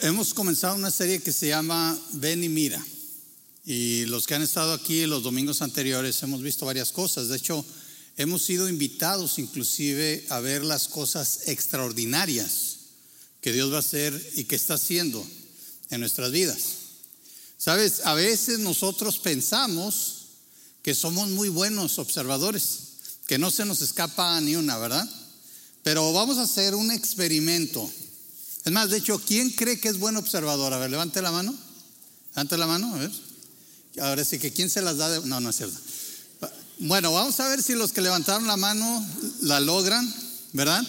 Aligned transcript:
Hemos 0.00 0.34
comenzado 0.34 0.74
una 0.74 0.90
serie 0.90 1.22
que 1.22 1.32
se 1.32 1.46
llama 1.46 1.96
Ven 2.14 2.42
y 2.42 2.48
Mira. 2.48 2.84
Y 3.64 4.06
los 4.06 4.26
que 4.26 4.34
han 4.34 4.42
estado 4.42 4.72
aquí 4.72 5.06
los 5.06 5.22
domingos 5.22 5.62
anteriores 5.62 6.20
hemos 6.24 6.42
visto 6.42 6.66
varias 6.66 6.90
cosas. 6.90 7.28
De 7.28 7.36
hecho, 7.36 7.64
hemos 8.16 8.42
sido 8.42 8.68
invitados 8.68 9.38
inclusive 9.38 10.26
a 10.30 10.40
ver 10.40 10.64
las 10.64 10.88
cosas 10.88 11.42
extraordinarias 11.46 12.78
que 13.40 13.52
Dios 13.52 13.70
va 13.70 13.76
a 13.76 13.78
hacer 13.78 14.32
y 14.34 14.44
que 14.44 14.56
está 14.56 14.74
haciendo 14.74 15.24
en 15.90 16.00
nuestras 16.00 16.32
vidas. 16.32 16.58
Sabes, 17.56 18.00
a 18.04 18.14
veces 18.14 18.58
nosotros 18.58 19.20
pensamos 19.20 20.26
que 20.82 20.92
somos 20.92 21.28
muy 21.28 21.50
buenos 21.50 22.00
observadores, 22.00 22.80
que 23.28 23.38
no 23.38 23.52
se 23.52 23.64
nos 23.64 23.80
escapa 23.80 24.40
ni 24.40 24.56
una, 24.56 24.76
¿verdad? 24.76 25.08
Pero 25.84 26.12
vamos 26.12 26.38
a 26.38 26.42
hacer 26.42 26.74
un 26.74 26.90
experimento. 26.90 27.88
Es 28.68 28.72
más, 28.72 28.90
de 28.90 28.98
hecho, 28.98 29.18
¿quién 29.18 29.48
cree 29.48 29.80
que 29.80 29.88
es 29.88 29.98
buen 29.98 30.18
observador? 30.18 30.74
A 30.74 30.78
ver, 30.78 30.90
levante 30.90 31.22
la 31.22 31.32
mano. 31.32 31.54
Levante 32.32 32.58
la 32.58 32.66
mano, 32.66 32.94
a 32.94 32.98
ver. 32.98 33.10
Ahora 33.98 34.22
sí 34.22 34.38
que 34.38 34.52
quién 34.52 34.68
se 34.68 34.82
las 34.82 34.98
da 34.98 35.08
de... 35.08 35.26
No, 35.26 35.40
no 35.40 35.48
es 35.48 35.56
cierto. 35.56 35.78
Bueno, 36.80 37.10
vamos 37.10 37.40
a 37.40 37.48
ver 37.48 37.62
si 37.62 37.72
los 37.72 37.92
que 37.92 38.02
levantaron 38.02 38.46
la 38.46 38.58
mano 38.58 39.02
la 39.40 39.58
logran, 39.60 40.14
¿verdad? 40.52 40.86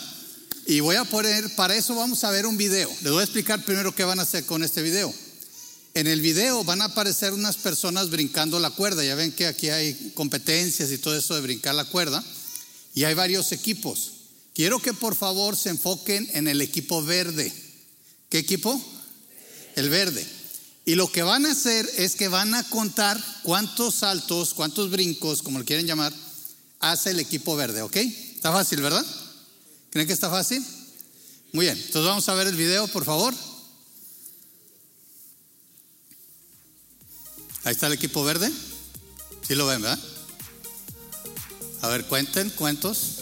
Y 0.68 0.82
voy 0.82 0.98
a 0.98 1.06
poner, 1.06 1.56
para 1.56 1.74
eso 1.74 1.96
vamos 1.96 2.22
a 2.26 2.32
ver 2.32 2.46
un 2.48 2.58
video. 2.58 2.90
Les 3.02 3.14
voy 3.14 3.22
a 3.22 3.24
explicar 3.24 3.64
primero 3.64 3.96
qué 3.96 4.04
van 4.04 4.20
a 4.20 4.24
hacer 4.24 4.46
con 4.46 4.62
este 4.62 4.82
video. 4.82 5.14
En 5.94 6.08
el 6.08 6.20
video 6.20 6.66
van 6.66 6.82
a 6.82 6.86
aparecer 6.86 7.32
unas 7.32 7.56
personas 7.56 8.10
brincando 8.10 8.60
la 8.60 8.72
cuerda. 8.72 9.06
Ya 9.06 9.16
ven 9.16 9.32
que 9.32 9.48
aquí 9.48 9.70
hay 9.70 10.12
competencias 10.16 10.92
y 10.92 10.98
todo 10.98 11.16
eso 11.16 11.34
de 11.34 11.40
brincar 11.40 11.76
la 11.76 11.86
cuerda. 11.86 12.22
Y 12.94 13.06
hay 13.06 13.14
varios 13.14 13.54
equipos. 13.54 14.12
Quiero 14.54 14.82
que 14.82 14.92
por 14.92 15.16
favor 15.16 15.56
se 15.56 15.70
enfoquen 15.70 16.30
en 16.34 16.50
el 16.50 16.60
equipo 16.60 17.02
verde. 17.02 17.69
¿Qué 18.30 18.38
equipo? 18.38 18.80
El 19.76 19.90
verde. 19.90 20.26
Y 20.86 20.96
lo 20.96 21.12
que 21.12 21.24
van 21.24 21.46
a 21.46 21.52
hacer 21.52 21.90
es 21.98 22.16
que 22.16 22.28
van 22.28 22.54
a 22.56 22.64
contar 22.70 23.22
cuántos 23.44 23.96
saltos, 23.96 24.54
cuántos 24.54 24.90
brincos, 24.90 25.42
como 25.42 25.60
lo 25.60 25.66
quieren 25.66 25.86
llamar, 25.86 26.14
hace 26.80 27.12
el 27.12 27.20
equipo 27.20 27.56
verde, 27.56 27.82
¿ok? 27.82 27.96
Está 27.96 28.52
fácil, 28.52 28.82
¿verdad? 28.82 29.06
¿Creen 29.92 30.08
que 30.08 30.14
está 30.14 30.30
fácil? 30.30 30.66
Muy 31.52 31.66
bien, 31.66 31.78
entonces 31.78 32.06
vamos 32.06 32.28
a 32.30 32.34
ver 32.36 32.48
el 32.48 32.56
video, 32.56 32.88
por 32.88 33.06
favor. 33.06 33.34
Ahí 37.64 37.74
está 37.74 37.88
el 37.88 37.94
equipo 37.94 38.24
verde. 38.24 38.52
¿Sí 39.48 39.56
lo 39.56 39.68
ven, 39.68 39.82
verdad? 39.82 40.00
A 41.82 41.88
ver, 41.88 42.06
cuenten, 42.06 42.50
cuentos. 42.52 43.18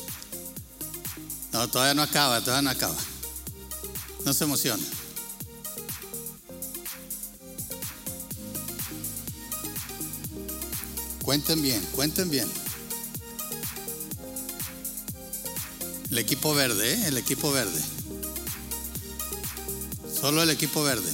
No, 1.53 1.67
todavía 1.69 1.93
no 1.93 2.01
acaba, 2.01 2.41
todavía 2.41 2.61
no 2.61 2.69
acaba. 2.69 2.97
No 4.25 4.33
se 4.33 4.43
emociona. 4.43 4.83
Cuenten 11.27 11.61
bien, 11.61 11.81
cuenten 11.93 12.29
bien. 12.29 12.47
El 16.09 16.19
equipo 16.19 16.55
verde, 16.55 16.93
¿eh? 16.93 17.07
el 17.07 17.17
equipo 17.17 17.51
verde. 17.51 17.81
Solo 20.21 20.41
el 20.41 20.49
equipo 20.51 20.83
verde. 20.83 21.11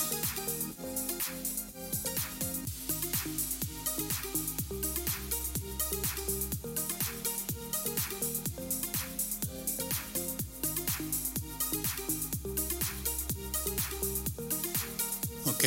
Ok, 15.47 15.63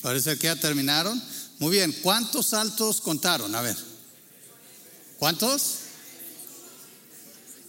parece 0.00 0.38
que 0.38 0.46
ya 0.46 0.54
terminaron. 0.54 1.20
Muy 1.60 1.72
bien, 1.72 1.92
¿cuántos 2.00 2.46
saltos 2.46 3.02
contaron? 3.02 3.54
A 3.54 3.60
ver. 3.60 3.76
¿Cuántos? 5.18 5.74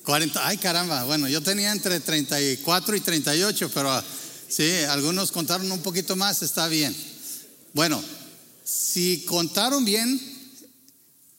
40. 0.06 0.47
Ay, 0.47 0.57
caramba. 0.57 1.03
Bueno, 1.03 1.28
yo 1.28 1.44
tenía 1.44 1.74
entre 1.74 2.00
34 2.00 2.96
y 2.96 3.02
38, 3.02 3.69
pero 3.74 4.02
sí, 4.47 4.72
algunos 4.88 5.34
contaron 5.34 5.69
un 5.69 5.81
poquito 5.81 6.16
más, 6.16 6.41
está 6.41 6.69
bien. 6.69 6.96
Bueno, 7.74 8.02
si 8.63 9.25
contaron 9.25 9.84
bien, 9.84 10.22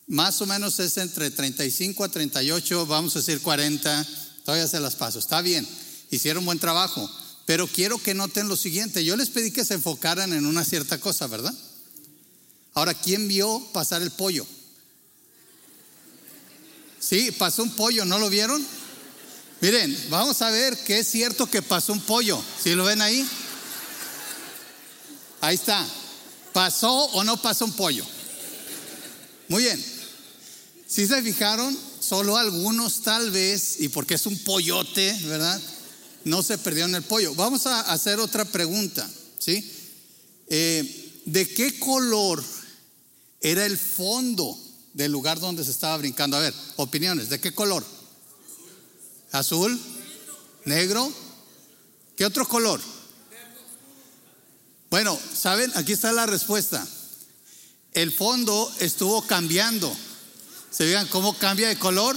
más 0.09 0.39
o 0.43 0.47
menos 0.47 0.79
es 0.79 0.99
entre 0.99 1.31
35 1.31 2.05
a 2.05 2.11
38, 2.11 2.85
vamos 2.85 3.17
a 3.17 3.21
decir 3.21 3.41
40, 3.41 4.07
todavía 4.45 4.69
se 4.69 4.79
las 4.79 4.95
paso. 4.95 5.19
Está 5.19 5.41
bien, 5.41 5.67
hicieron 6.11 6.45
buen 6.45 6.59
trabajo. 6.59 7.11
Pero 7.47 7.67
quiero 7.67 7.97
que 7.97 8.13
noten 8.13 8.47
lo 8.47 8.59
siguiente, 8.59 9.07
yo 9.07 9.17
les 9.17 9.31
pedí 9.31 9.53
que 9.53 9.65
se 9.65 9.73
enfocaran 9.73 10.35
en 10.35 10.45
una 10.45 10.67
cierta 10.67 11.01
cosa, 11.01 11.27
¿verdad? 11.29 11.55
Ahora, 12.75 12.95
¿quién 12.95 13.29
vio 13.29 13.61
pasar 13.73 14.03
el 14.03 14.11
pollo? 14.11 14.47
Sí, 16.99 17.31
pasó 17.33 17.63
un 17.63 17.71
pollo, 17.71 18.05
¿no 18.05 18.19
lo 18.19 18.31
vieron? 18.31 18.65
Miren, 19.61 19.97
vamos 20.09 20.41
a 20.41 20.51
ver 20.51 20.77
que 20.79 21.01
es 21.01 21.09
cierto 21.09 21.51
que 21.51 21.63
pasó 21.63 21.93
un 21.93 22.01
pollo. 22.01 22.43
¿Sí 22.63 22.75
lo 22.75 22.85
ven 22.85 23.03
ahí? 23.03 23.27
Ahí 25.41 25.57
está. 25.57 25.87
¿Pasó 26.53 26.93
o 26.93 27.25
no 27.25 27.41
pasó 27.41 27.65
un 27.65 27.73
pollo? 27.73 28.05
Muy 29.49 29.65
bien. 29.65 29.85
Si 30.87 31.07
se 31.07 31.23
fijaron, 31.23 31.77
solo 32.01 32.37
algunos 32.37 33.03
tal 33.03 33.31
vez, 33.31 33.77
y 33.81 33.89
porque 33.89 34.15
es 34.15 34.27
un 34.27 34.39
pollote, 34.39 35.19
¿verdad? 35.25 35.61
No 36.25 36.43
se 36.43 36.59
perdieron 36.59 36.95
el 36.95 37.03
pollo. 37.03 37.35
Vamos 37.35 37.67
a 37.67 37.81
hacer 37.81 38.21
otra 38.21 38.45
pregunta, 38.45 39.09
¿sí? 39.39 39.71
Eh, 40.49 41.21
¿De 41.25 41.49
qué 41.49 41.79
color 41.79 42.43
era 43.43 43.67
el 43.67 43.77
fondo 43.77 44.57
del 44.95 45.11
lugar 45.13 45.41
donde 45.41 45.65
se 45.65 45.71
estaba 45.71 45.97
brincando. 45.97 46.37
A 46.37 46.41
ver, 46.41 46.55
opiniones, 46.77 47.29
¿de 47.29 47.41
qué 47.41 47.53
color? 47.53 47.85
Azul, 49.33 49.79
negro, 50.65 51.13
¿qué 52.17 52.25
otro 52.25 52.47
color? 52.47 52.81
Bueno, 54.91 55.19
¿saben? 55.35 55.73
Aquí 55.75 55.93
está 55.93 56.13
la 56.13 56.27
respuesta. 56.27 56.87
El 57.93 58.13
fondo 58.13 58.73
estuvo 58.79 59.27
cambiando. 59.27 59.95
¿Se 60.71 60.87
fijan 60.87 61.09
cómo 61.09 61.37
cambia 61.37 61.69
de 61.69 61.79
color? 61.79 62.17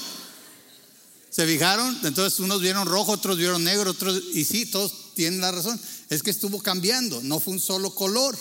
¿Se 1.29 1.45
fijaron? 1.45 1.97
Entonces 2.03 2.39
unos 2.39 2.61
vieron 2.61 2.87
rojo, 2.87 3.13
otros 3.13 3.37
vieron 3.37 3.63
negro, 3.63 3.91
otros... 3.91 4.21
Y 4.33 4.45
sí, 4.45 4.65
todos 4.65 5.13
tienen 5.15 5.41
la 5.41 5.51
razón. 5.51 5.79
Es 6.09 6.21
que 6.21 6.31
estuvo 6.31 6.61
cambiando, 6.61 7.21
no 7.23 7.39
fue 7.39 7.53
un 7.53 7.59
solo 7.59 7.93
color. 7.95 8.37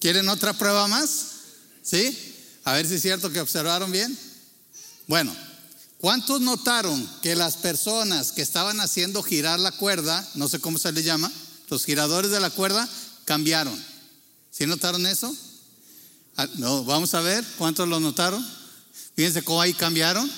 ¿Quieren 0.00 0.28
otra 0.28 0.52
prueba 0.52 0.86
más? 0.86 1.33
¿Sí? 1.84 2.18
A 2.64 2.72
ver 2.72 2.88
si 2.88 2.94
es 2.94 3.02
cierto 3.02 3.30
que 3.30 3.40
observaron 3.40 3.92
bien. 3.92 4.18
Bueno, 5.06 5.36
¿cuántos 5.98 6.40
notaron 6.40 7.08
que 7.20 7.36
las 7.36 7.58
personas 7.58 8.32
que 8.32 8.40
estaban 8.42 8.80
haciendo 8.80 9.22
girar 9.22 9.60
la 9.60 9.70
cuerda, 9.70 10.26
no 10.34 10.48
sé 10.48 10.58
cómo 10.58 10.78
se 10.78 10.90
les 10.92 11.04
llama, 11.04 11.30
los 11.68 11.84
giradores 11.84 12.30
de 12.30 12.40
la 12.40 12.50
cuerda, 12.50 12.88
cambiaron? 13.26 13.78
¿Sí 14.50 14.66
notaron 14.66 15.06
eso? 15.06 15.36
Ah, 16.36 16.48
no, 16.56 16.84
vamos 16.84 17.12
a 17.12 17.20
ver 17.20 17.44
cuántos 17.58 17.86
lo 17.86 18.00
notaron. 18.00 18.44
Fíjense 19.14 19.42
cómo 19.42 19.60
ahí 19.60 19.74
cambiaron. 19.74 20.30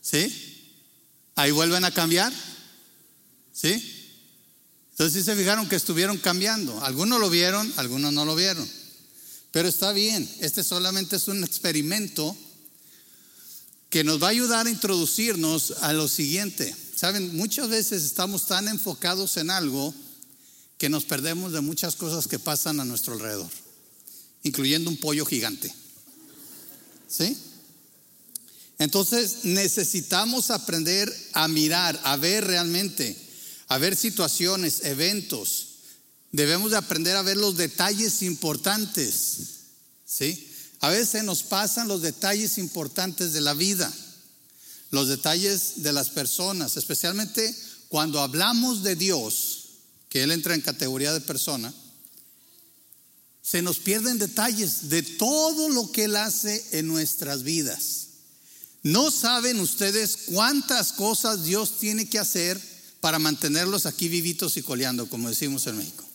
¿Sí? 0.00 0.32
Ahí 1.36 1.50
vuelven 1.50 1.84
a 1.84 1.90
cambiar. 1.90 2.32
¿Sí? 3.52 3.70
Entonces 4.92 5.20
sí 5.20 5.24
se 5.24 5.36
fijaron 5.36 5.68
que 5.68 5.76
estuvieron 5.76 6.16
cambiando. 6.16 6.82
Algunos 6.82 7.20
lo 7.20 7.28
vieron, 7.28 7.70
algunos 7.76 8.12
no 8.12 8.24
lo 8.24 8.34
vieron. 8.34 8.68
Pero 9.58 9.68
está 9.68 9.90
bien, 9.90 10.30
este 10.38 10.62
solamente 10.62 11.16
es 11.16 11.26
un 11.26 11.42
experimento 11.42 12.36
que 13.90 14.04
nos 14.04 14.22
va 14.22 14.28
a 14.28 14.30
ayudar 14.30 14.68
a 14.68 14.70
introducirnos 14.70 15.72
a 15.80 15.92
lo 15.92 16.06
siguiente. 16.06 16.72
Saben, 16.94 17.36
muchas 17.36 17.68
veces 17.68 18.04
estamos 18.04 18.46
tan 18.46 18.68
enfocados 18.68 19.36
en 19.36 19.50
algo 19.50 19.92
que 20.78 20.88
nos 20.88 21.06
perdemos 21.06 21.50
de 21.50 21.60
muchas 21.60 21.96
cosas 21.96 22.28
que 22.28 22.38
pasan 22.38 22.78
a 22.78 22.84
nuestro 22.84 23.14
alrededor, 23.14 23.50
incluyendo 24.44 24.90
un 24.90 24.96
pollo 24.96 25.26
gigante. 25.26 25.74
¿Sí? 27.08 27.36
Entonces 28.78 29.38
necesitamos 29.42 30.52
aprender 30.52 31.12
a 31.32 31.48
mirar, 31.48 32.00
a 32.04 32.16
ver 32.16 32.44
realmente, 32.44 33.16
a 33.66 33.76
ver 33.78 33.96
situaciones, 33.96 34.84
eventos, 34.84 35.67
Debemos 36.32 36.70
de 36.70 36.76
aprender 36.76 37.16
a 37.16 37.22
ver 37.22 37.36
los 37.36 37.56
detalles 37.56 38.22
importantes. 38.22 39.38
¿Sí? 40.06 40.48
A 40.80 40.90
veces 40.90 41.24
nos 41.24 41.42
pasan 41.42 41.88
los 41.88 42.02
detalles 42.02 42.58
importantes 42.58 43.32
de 43.32 43.40
la 43.40 43.54
vida, 43.54 43.92
los 44.90 45.08
detalles 45.08 45.82
de 45.82 45.92
las 45.92 46.10
personas, 46.10 46.76
especialmente 46.76 47.54
cuando 47.88 48.20
hablamos 48.20 48.82
de 48.82 48.94
Dios, 48.94 49.64
que 50.08 50.22
Él 50.22 50.30
entra 50.30 50.54
en 50.54 50.60
categoría 50.60 51.12
de 51.12 51.20
persona, 51.20 51.72
se 53.42 53.62
nos 53.62 53.78
pierden 53.78 54.18
detalles 54.18 54.88
de 54.88 55.02
todo 55.02 55.68
lo 55.70 55.90
que 55.90 56.04
Él 56.04 56.16
hace 56.16 56.64
en 56.72 56.86
nuestras 56.86 57.42
vidas. 57.42 58.06
No 58.82 59.10
saben 59.10 59.58
ustedes 59.58 60.16
cuántas 60.26 60.92
cosas 60.92 61.44
Dios 61.44 61.78
tiene 61.78 62.08
que 62.08 62.18
hacer 62.18 62.60
para 63.00 63.18
mantenerlos 63.18 63.86
aquí 63.86 64.08
vivitos 64.08 64.56
y 64.56 64.62
coleando, 64.62 65.08
como 65.08 65.28
decimos 65.28 65.66
en 65.66 65.78
México. 65.78 66.07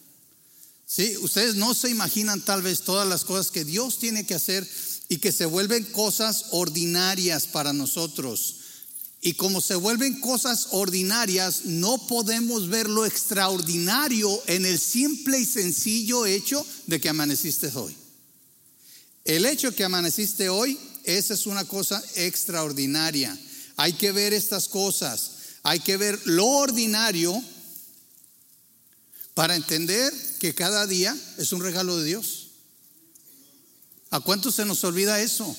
Sí, 0.95 1.17
ustedes 1.17 1.55
no 1.55 1.73
se 1.73 1.89
imaginan 1.89 2.45
tal 2.45 2.61
vez 2.61 2.81
todas 2.81 3.07
las 3.07 3.25
cosas 3.25 3.49
que 3.49 3.65
Dios 3.65 3.97
tiene 3.97 4.27
que 4.27 4.35
hacer 4.35 4.69
y 5.09 5.17
que 5.17 5.31
se 5.31 5.45
vuelven 5.45 5.85
cosas 5.85 6.45
ordinarias 6.51 7.47
para 7.47 7.73
nosotros. 7.73 8.57
Y 9.19 9.33
como 9.33 9.59
se 9.59 9.73
vuelven 9.73 10.19
cosas 10.19 10.67
ordinarias, 10.69 11.65
no 11.65 11.97
podemos 12.05 12.69
ver 12.69 12.87
lo 12.87 13.07
extraordinario 13.07 14.29
en 14.45 14.67
el 14.67 14.77
simple 14.77 15.39
y 15.39 15.47
sencillo 15.47 16.27
hecho 16.27 16.63
de 16.85 17.01
que 17.01 17.09
amaneciste 17.09 17.71
hoy. 17.73 17.97
El 19.25 19.47
hecho 19.47 19.73
que 19.73 19.85
amaneciste 19.85 20.47
hoy, 20.49 20.77
esa 21.05 21.33
es 21.33 21.47
una 21.47 21.65
cosa 21.65 22.03
extraordinaria. 22.17 23.35
Hay 23.77 23.93
que 23.93 24.11
ver 24.11 24.31
estas 24.31 24.67
cosas, 24.67 25.31
hay 25.63 25.79
que 25.79 25.97
ver 25.97 26.21
lo 26.25 26.45
ordinario 26.45 27.43
para 29.33 29.55
entender 29.55 30.13
que 30.39 30.53
cada 30.53 30.85
día 30.85 31.15
es 31.37 31.51
un 31.53 31.61
regalo 31.61 31.97
de 31.97 32.05
Dios. 32.05 32.51
¿A 34.11 34.19
cuánto 34.19 34.51
se 34.51 34.65
nos 34.65 34.83
olvida 34.83 35.21
eso? 35.21 35.55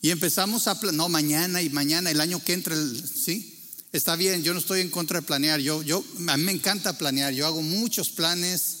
Y 0.00 0.10
empezamos 0.10 0.66
a, 0.66 0.74
no, 0.92 1.08
mañana 1.08 1.62
y 1.62 1.70
mañana, 1.70 2.10
el 2.10 2.20
año 2.20 2.42
que 2.42 2.52
entra, 2.52 2.76
¿sí? 2.76 3.54
Está 3.92 4.16
bien, 4.16 4.42
yo 4.42 4.52
no 4.52 4.60
estoy 4.60 4.80
en 4.80 4.90
contra 4.90 5.20
de 5.20 5.26
planear, 5.26 5.60
yo, 5.60 5.82
yo, 5.82 6.04
a 6.28 6.36
mí 6.36 6.44
me 6.44 6.52
encanta 6.52 6.98
planear, 6.98 7.32
yo 7.32 7.46
hago 7.46 7.62
muchos 7.62 8.10
planes, 8.10 8.78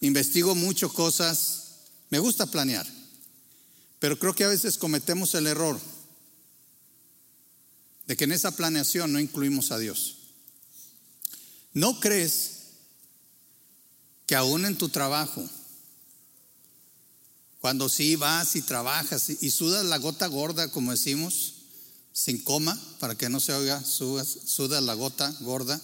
investigo 0.00 0.54
muchas 0.54 0.92
cosas, 0.92 1.62
me 2.10 2.18
gusta 2.18 2.46
planear, 2.46 2.86
pero 3.98 4.18
creo 4.18 4.34
que 4.34 4.44
a 4.44 4.48
veces 4.48 4.76
cometemos 4.76 5.34
el 5.34 5.46
error 5.46 5.80
de 8.06 8.16
que 8.16 8.24
en 8.24 8.32
esa 8.32 8.54
planeación 8.54 9.12
no 9.12 9.20
incluimos 9.20 9.70
a 9.70 9.78
Dios. 9.78 10.18
¿No 11.72 12.00
crees 12.00 12.59
que 14.30 14.36
aún 14.36 14.64
en 14.64 14.78
tu 14.78 14.88
trabajo, 14.88 15.44
cuando 17.60 17.88
sí 17.88 18.14
vas 18.14 18.54
y 18.54 18.62
trabajas 18.62 19.28
y 19.28 19.50
sudas 19.50 19.84
la 19.84 19.98
gota 19.98 20.28
gorda, 20.28 20.70
como 20.70 20.92
decimos, 20.92 21.54
sin 22.12 22.38
coma, 22.38 22.80
para 23.00 23.16
que 23.16 23.28
no 23.28 23.40
se 23.40 23.52
oiga, 23.52 23.82
sudas, 23.84 24.84
la 24.84 24.94
gota 24.94 25.34
gorda, 25.40 25.80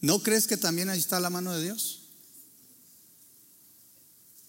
¿no 0.00 0.22
crees 0.22 0.46
que 0.46 0.56
también 0.56 0.88
ahí 0.88 1.00
está 1.00 1.18
la 1.18 1.28
mano 1.28 1.54
de 1.54 1.64
Dios? 1.64 2.02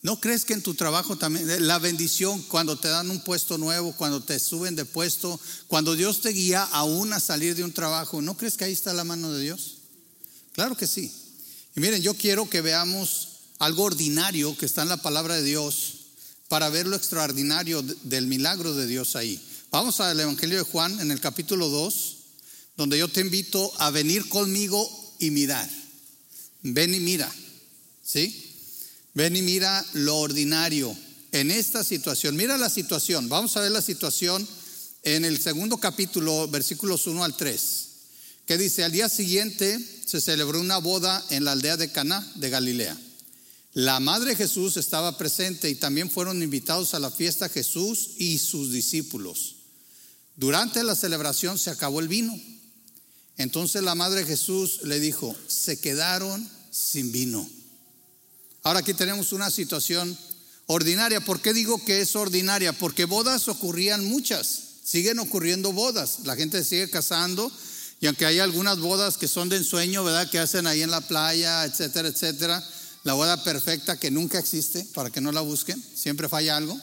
¿No 0.04 0.19
crees 0.19 0.45
que 0.45 0.54
en 0.54 0.62
tu 0.62 0.75
trabajo 0.75 1.18
también, 1.18 1.66
la 1.66 1.80
bendición 1.80 2.39
cuando 2.44 2.78
te 2.78 2.89
dan 2.89 3.10
un 3.10 3.24
puesto 3.24 3.57
nuevo, 3.57 3.94
cuando 3.94 4.24
te 4.24 4.38
suben 4.38 4.75
de 4.75 4.86
puesto, 4.86 5.39
cuando 5.66 5.95
Dios 5.95 6.22
te 6.22 6.30
guía 6.30 6.62
aún 6.66 7.13
a 7.13 7.19
salir 7.19 7.56
de 7.56 7.63
un 7.63 7.74
trabajo, 7.74 8.22
¿no 8.22 8.38
crees 8.38 8.57
que 8.57 8.66
ahí 8.66 8.74
está 8.74 8.94
la 8.94 9.04
mano 9.04 9.34
de 9.34 9.42
Dios? 9.42 9.78
Claro 10.54 10.78
que 10.78 10.86
sí. 10.86 11.24
Y 11.77 11.79
miren, 11.79 12.01
yo 12.01 12.15
quiero 12.15 12.50
que 12.50 12.62
veamos 12.62 13.27
algo 13.59 13.83
ordinario 13.83 14.57
que 14.57 14.65
está 14.65 14.81
en 14.81 14.89
la 14.89 14.97
palabra 14.97 15.35
de 15.35 15.44
Dios 15.44 15.94
para 16.47 16.69
ver 16.69 16.88
lo 16.88 16.95
extraordinario 16.95 17.83
del 17.83 18.25
milagro 18.25 18.74
de 18.74 18.88
Dios 18.88 19.15
ahí. 19.15 19.39
Vamos 19.69 20.00
al 20.00 20.19
Evangelio 20.19 20.57
de 20.57 20.63
Juan 20.63 21.00
en 21.00 21.12
el 21.12 21.21
capítulo 21.21 21.69
2, 21.69 22.18
donde 22.77 22.97
yo 22.97 23.07
te 23.09 23.21
invito 23.21 23.71
a 23.77 23.91
venir 23.91 24.27
conmigo 24.27 24.89
y 25.19 25.29
mirar. 25.29 25.69
Ven 26.63 26.95
y 26.95 27.00
mira, 27.00 27.31
¿sí? 28.03 28.56
Ven 29.13 29.35
y 29.35 29.44
mira 29.44 29.85
lo 29.94 30.18
ordinario 30.18 30.97
en 31.31 31.51
esta 31.51 31.83
situación. 31.83 32.35
Mira 32.35 32.57
la 32.57 32.71
situación. 32.71 33.29
Vamos 33.29 33.56
a 33.56 33.62
ver 33.62 33.69
la 33.69 33.83
situación 33.83 34.47
en 35.03 35.25
el 35.25 35.39
segundo 35.39 35.77
capítulo, 35.77 36.47
versículos 36.47 37.06
1 37.06 37.24
al 37.24 37.38
3, 37.38 37.88
que 38.48 38.58
dice, 38.58 38.86
al 38.86 38.94
día 38.94 39.10
siguiente 39.10 39.78
se 40.06 40.22
celebró 40.22 40.62
una 40.62 40.78
boda 40.78 41.24
en 41.30 41.44
la 41.44 41.52
aldea 41.52 41.76
de 41.76 41.92
Caná 41.92 42.26
de 42.36 42.50
Galilea. 42.50 42.98
La 43.74 44.00
madre 44.00 44.38
Jesús 44.38 44.78
estaba 44.78 45.18
presente 45.18 45.70
y 45.70 45.76
también 45.76 46.10
fueron 46.10 46.42
invitados 46.42 46.94
a 46.94 47.00
la 47.00 47.12
fiesta 47.12 47.50
Jesús 47.50 48.12
y 48.18 48.40
sus 48.40 48.72
discípulos. 48.72 49.58
Durante 50.38 50.82
la 50.84 50.96
celebración 50.96 51.60
se 51.60 51.72
acabó 51.72 52.00
el 52.00 52.08
vino. 52.08 52.34
Entonces 53.36 53.84
la 53.84 53.96
madre 53.96 54.24
Jesús 54.24 54.80
le 54.84 55.02
dijo, 55.02 55.36
se 55.48 55.80
quedaron 55.80 56.50
sin 56.72 57.12
vino. 57.12 57.48
Ahora 58.64 58.80
aquí 58.80 58.94
tenemos 58.94 59.34
una 59.34 59.52
situación 59.52 60.18
ordinaria. 60.68 61.20
¿Por 61.20 61.42
qué 61.42 61.54
digo 61.54 61.84
que 61.84 62.00
es 62.00 62.16
ordinaria? 62.16 62.72
Porque 62.72 63.04
bodas 63.04 63.50
ocurrían 63.50 64.06
muchas, 64.06 64.62
siguen 64.86 65.20
ocurriendo 65.20 65.74
bodas, 65.74 66.20
la 66.24 66.38
gente 66.38 66.64
sigue 66.64 66.90
casando 66.90 67.52
y 68.00 68.08
aunque 68.08 68.26
hay 68.26 68.40
algunas 68.40 68.80
bodas 68.80 69.18
que 69.18 69.28
son 69.28 69.50
de 69.50 69.58
ensueño, 69.58 70.04
¿verdad? 70.04 70.30
Que 70.30 70.40
hacen 70.40 70.68
ahí 70.68 70.84
en 70.84 70.92
la 70.92 71.02
playa, 71.02 71.66
etcétera, 71.66 72.08
etcétera. 72.10 72.64
La 73.04 73.14
boda 73.14 73.44
perfecta 73.44 74.00
que 74.00 74.12
nunca 74.12 74.38
existe, 74.38 74.86
para 74.94 75.10
que 75.10 75.22
no 75.22 75.32
la 75.32 75.42
busquen, 75.42 75.84
siempre 75.96 76.30
falla 76.30 76.58
algo. 76.58 76.80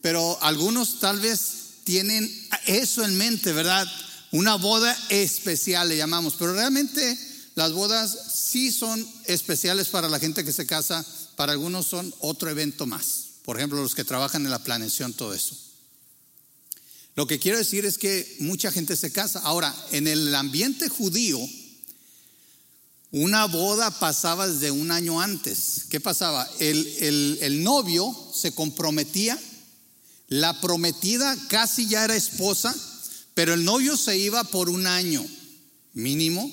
Pero 0.00 0.38
algunos 0.42 1.00
tal 1.00 1.20
vez 1.20 1.40
tienen 1.84 2.48
eso 2.66 3.04
en 3.04 3.16
mente, 3.18 3.52
¿verdad? 3.52 3.86
Una 4.30 4.54
boda 4.54 4.96
especial 5.10 5.88
le 5.88 5.98
llamamos, 5.98 6.34
pero 6.38 6.54
realmente 6.54 7.18
las 7.54 7.72
bodas 7.72 8.16
sí 8.32 8.72
son 8.72 9.06
especiales 9.26 9.88
para 9.88 10.08
la 10.08 10.18
gente 10.18 10.44
que 10.44 10.52
se 10.52 10.66
casa, 10.66 11.04
para 11.36 11.52
algunos 11.52 11.86
son 11.86 12.14
otro 12.20 12.48
evento 12.48 12.86
más. 12.86 13.24
Por 13.44 13.58
ejemplo, 13.58 13.82
los 13.82 13.94
que 13.94 14.04
trabajan 14.04 14.44
en 14.44 14.50
la 14.50 14.62
planeación, 14.62 15.12
todo 15.12 15.34
eso. 15.34 15.56
Lo 17.14 17.26
que 17.26 17.38
quiero 17.38 17.58
decir 17.58 17.84
es 17.84 17.98
que 17.98 18.36
mucha 18.40 18.72
gente 18.72 18.96
se 18.96 19.12
casa. 19.12 19.40
Ahora, 19.40 19.74
en 19.90 20.06
el 20.06 20.34
ambiente 20.34 20.88
judío, 20.88 21.38
una 23.10 23.44
boda 23.44 23.90
pasaba 23.90 24.48
desde 24.48 24.70
un 24.70 24.90
año 24.90 25.20
antes. 25.20 25.84
¿Qué 25.90 26.00
pasaba? 26.00 26.48
El, 26.58 27.38
el, 27.42 27.62
novio 27.62 28.16
se 28.34 28.52
comprometía, 28.52 29.38
la 30.28 30.58
prometida 30.62 31.36
casi 31.48 31.86
ya 31.86 32.04
era 32.04 32.16
esposa, 32.16 32.74
pero 33.34 33.52
el 33.52 33.64
novio 33.64 33.98
se 33.98 34.16
iba 34.16 34.42
por 34.44 34.70
un 34.70 34.86
año 34.86 35.22
mínimo 35.92 36.50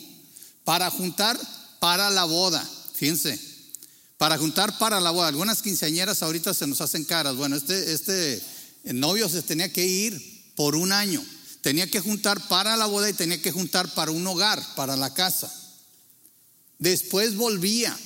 para 0.66 0.92
juntar 0.92 1.40
para 1.80 2.10
la 2.10 2.26
boda. 2.26 2.70
Fíjense, 2.94 3.40
para 4.18 4.38
juntar 4.38 4.78
para 4.78 5.00
la 5.00 5.12
boda. 5.12 5.30
Algunas 5.30 5.62
quinceañeras 5.62 6.22
ahorita 6.22 6.54
se 6.54 6.68
nos 6.68 6.82
hacen 6.82 7.06
caras. 7.06 7.38
Bueno, 7.38 7.56
este, 7.56 7.94
este 7.94 8.44
el 8.84 9.00
novio 9.00 9.30
se 9.30 9.42
tenía 9.42 9.72
que 9.72 9.88
ir 9.88 10.29
por 10.60 10.76
un 10.76 10.92
año. 10.92 11.24
Tenía 11.62 11.90
que 11.90 12.02
juntar 12.02 12.50
para 12.50 12.76
la 12.76 12.86
boda 12.86 13.10
y 13.10 13.14
tenía 13.14 13.42
que 13.42 13.50
juntar 13.50 13.94
para 13.94 14.12
un 14.12 14.28
hogar, 14.28 14.62
para 14.76 14.98
la 14.98 15.14
casa. 15.14 15.50
Después 16.80 17.38
volvía. 17.38 17.98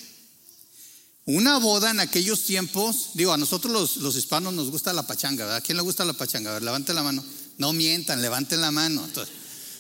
Una 1.26 1.58
boda 1.58 1.90
en 1.90 2.00
aquellos 2.00 2.44
tiempos, 2.44 3.10
digo, 3.16 3.34
a 3.34 3.40
nosotros 3.40 3.98
los, 3.98 4.16
hispanos 4.16 4.54
nos 4.54 4.70
gusta 4.70 4.94
la 4.94 5.08
pachanga, 5.08 5.46
¿verdad? 5.46 5.58
¿A 5.58 5.62
quién 5.62 5.78
le 5.78 5.82
gusta 5.82 6.06
la 6.06 6.14
pachanga? 6.14 6.52
A 6.52 6.54
ver, 6.54 6.62
levanten 6.62 6.94
la 6.94 7.02
mano. 7.02 7.26
No 7.58 7.74
mientan, 7.74 8.22
levanten 8.22 8.62
la 8.62 8.70
mano. 8.70 9.04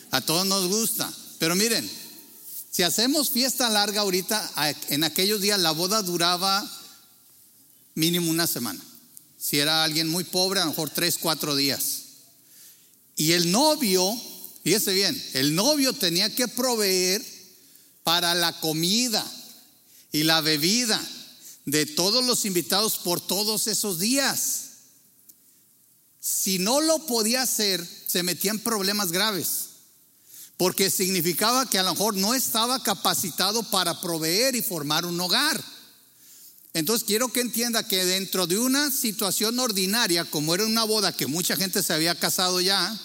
A 0.09 0.21
todos 0.21 0.47
nos 0.47 0.67
gusta. 0.67 1.13
Pero 1.37 1.55
miren, 1.55 1.87
si 2.71 2.81
hacemos 2.81 3.29
fiesta 3.29 3.69
larga 3.69 4.01
ahorita, 4.01 4.51
en 4.89 5.03
aquellos 5.03 5.41
días 5.41 5.59
la 5.59 5.73
boda 5.73 6.01
duraba 6.01 6.67
mínimo 7.93 8.31
una 8.31 8.47
semana. 8.47 8.83
Si 9.37 9.59
era 9.59 9.83
alguien 9.83 10.09
muy 10.09 10.23
pobre, 10.23 10.59
a 10.59 10.63
lo 10.63 10.71
mejor 10.71 10.89
tres, 10.89 11.19
cuatro 11.19 11.55
días. 11.55 12.02
Y 13.15 13.33
el 13.33 13.51
novio, 13.51 14.19
fíjese 14.63 14.93
bien, 14.93 15.29
el 15.33 15.55
novio 15.55 15.93
tenía 15.93 16.33
que 16.33 16.47
proveer 16.47 17.23
para 18.03 18.33
la 18.35 18.59
comida 18.59 19.23
y 20.11 20.23
la 20.23 20.41
bebida 20.41 21.01
de 21.65 21.85
todos 21.85 22.25
los 22.25 22.45
invitados 22.45 22.97
por 22.97 23.21
todos 23.21 23.67
esos 23.67 23.99
días. 23.99 24.59
Si 26.19 26.59
no 26.59 26.81
lo 26.81 27.05
podía 27.05 27.41
hacer, 27.41 27.85
se 28.07 28.23
metía 28.23 28.51
en 28.51 28.59
problemas 28.59 29.11
graves, 29.11 29.69
porque 30.57 30.89
significaba 30.89 31.69
que 31.69 31.79
a 31.79 31.83
lo 31.83 31.91
mejor 31.91 32.15
no 32.15 32.33
estaba 32.33 32.81
capacitado 32.81 33.63
para 33.69 33.99
proveer 33.99 34.55
y 34.55 34.61
formar 34.61 35.05
un 35.05 35.19
hogar. 35.19 35.63
Entonces 36.73 37.05
quiero 37.05 37.31
que 37.31 37.41
entienda 37.41 37.87
que 37.87 38.03
dentro 38.03 38.47
de 38.47 38.57
una 38.57 38.89
situación 38.89 39.59
ordinaria, 39.59 40.25
como 40.25 40.55
era 40.55 40.65
una 40.65 40.83
boda 40.83 41.15
que 41.15 41.27
mucha 41.27 41.55
gente 41.55 41.83
se 41.83 41.93
había 41.93 42.15
casado 42.15 42.59
ya, 42.61 42.99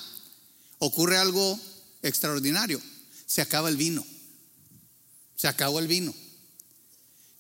ocurre 0.79 1.19
algo 1.19 1.61
extraordinario. 2.03 2.81
Se 3.27 3.43
acaba 3.43 3.69
el 3.69 3.77
vino. 3.77 4.07
Se 5.37 5.49
acabó 5.49 5.79
el 5.81 5.87
vino. 5.87 6.15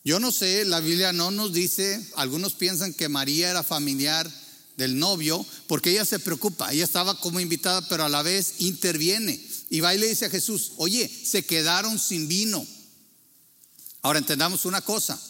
Yo 0.04 0.20
no 0.20 0.30
sé, 0.30 0.64
la 0.64 0.80
Biblia 0.80 1.12
no 1.12 1.30
nos 1.30 1.52
dice, 1.52 2.06
algunos 2.16 2.54
piensan 2.54 2.94
que 2.94 3.08
María 3.08 3.50
era 3.50 3.62
familiar 3.62 4.30
del 4.76 4.99
novio, 4.99 5.44
porque 5.66 5.90
ella 5.90 6.04
se 6.04 6.20
preocupa, 6.20 6.73
ella 6.73 6.85
estaba 6.85 7.18
como 7.18 7.40
invitada, 7.40 7.87
pero 7.88 8.04
a 8.04 8.08
la 8.08 8.23
vez 8.23 8.54
interviene 8.58 9.44
y 9.70 9.80
va 9.80 9.94
y 9.94 9.99
le 9.99 10.08
dice 10.08 10.26
a 10.26 10.30
Jesús, 10.30 10.73
oye, 10.76 11.08
se 11.08 11.44
quedaron 11.44 11.99
sin 11.99 12.28
vino. 12.28 12.64
Ahora 14.02 14.20
entendamos 14.20 14.64
una 14.64 14.80
cosa, 14.80 15.20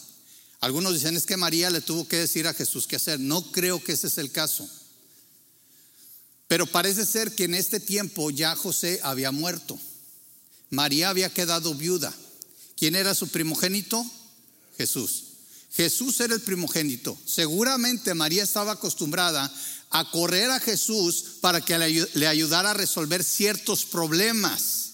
algunos 0.59 0.93
dicen 0.93 1.15
es 1.15 1.25
que 1.25 1.37
María 1.37 1.69
le 1.69 1.81
tuvo 1.81 2.07
que 2.07 2.17
decir 2.17 2.47
a 2.47 2.53
Jesús 2.53 2.85
qué 2.85 2.97
hacer. 2.97 3.19
No 3.19 3.51
creo 3.51 3.81
que 3.83 3.93
ese 3.93 4.07
es 4.07 4.17
el 4.17 4.31
caso. 4.31 4.69
Pero 6.47 6.65
parece 6.65 7.05
ser 7.05 7.33
que 7.33 7.45
en 7.45 7.53
este 7.53 7.79
tiempo 7.79 8.29
ya 8.29 8.55
José 8.55 8.99
había 9.03 9.31
muerto. 9.31 9.79
María 10.69 11.09
había 11.09 11.33
quedado 11.33 11.73
viuda. 11.75 12.13
¿Quién 12.75 12.95
era 12.95 13.15
su 13.15 13.29
primogénito? 13.29 14.05
Jesús. 14.77 15.23
Jesús 15.71 16.19
era 16.19 16.33
el 16.33 16.41
primogénito. 16.41 17.17
Seguramente 17.25 18.13
María 18.13 18.43
estaba 18.43 18.73
acostumbrada 18.73 19.53
a 19.91 20.11
correr 20.11 20.49
a 20.51 20.59
Jesús 20.59 21.37
para 21.41 21.61
que 21.61 21.77
le 22.13 22.27
ayudara 22.27 22.71
a 22.71 22.75
resolver 22.75 23.23
ciertos 23.23 23.85
problemas. 23.85 24.89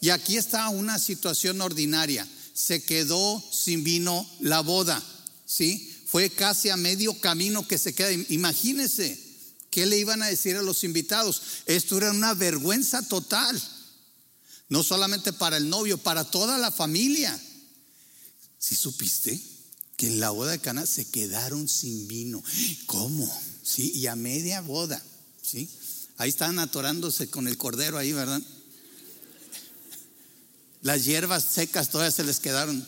Y 0.00 0.10
aquí 0.10 0.36
está 0.36 0.68
una 0.68 0.98
situación 0.98 1.60
ordinaria. 1.60 2.28
Se 2.56 2.82
quedó 2.82 3.44
sin 3.52 3.84
vino 3.84 4.26
la 4.40 4.60
boda, 4.60 5.02
¿sí? 5.44 5.94
Fue 6.06 6.30
casi 6.30 6.70
a 6.70 6.78
medio 6.78 7.12
camino 7.20 7.68
que 7.68 7.76
se 7.76 7.94
queda. 7.94 8.10
Imagínense, 8.30 9.20
¿qué 9.68 9.84
le 9.84 9.98
iban 9.98 10.22
a 10.22 10.28
decir 10.28 10.56
a 10.56 10.62
los 10.62 10.82
invitados? 10.82 11.42
Esto 11.66 11.98
era 11.98 12.10
una 12.12 12.32
vergüenza 12.32 13.02
total. 13.02 13.62
No 14.70 14.82
solamente 14.82 15.34
para 15.34 15.58
el 15.58 15.68
novio, 15.68 15.98
para 15.98 16.24
toda 16.24 16.56
la 16.56 16.70
familia. 16.70 17.38
Si 18.58 18.74
supiste 18.74 19.38
que 19.98 20.06
en 20.06 20.18
la 20.18 20.30
boda 20.30 20.52
de 20.52 20.58
Cana 20.58 20.86
se 20.86 21.04
quedaron 21.10 21.68
sin 21.68 22.08
vino. 22.08 22.42
¿Cómo? 22.86 23.30
Sí, 23.62 23.92
y 23.94 24.06
a 24.06 24.16
media 24.16 24.62
boda, 24.62 25.02
¿sí? 25.42 25.68
Ahí 26.16 26.30
estaban 26.30 26.58
atorándose 26.58 27.28
con 27.28 27.48
el 27.48 27.58
cordero 27.58 27.98
ahí, 27.98 28.12
¿verdad? 28.12 28.40
Las 30.86 31.04
hierbas 31.04 31.42
secas 31.42 31.90
todas 31.90 32.14
se 32.14 32.22
les 32.22 32.38
quedaron. 32.38 32.86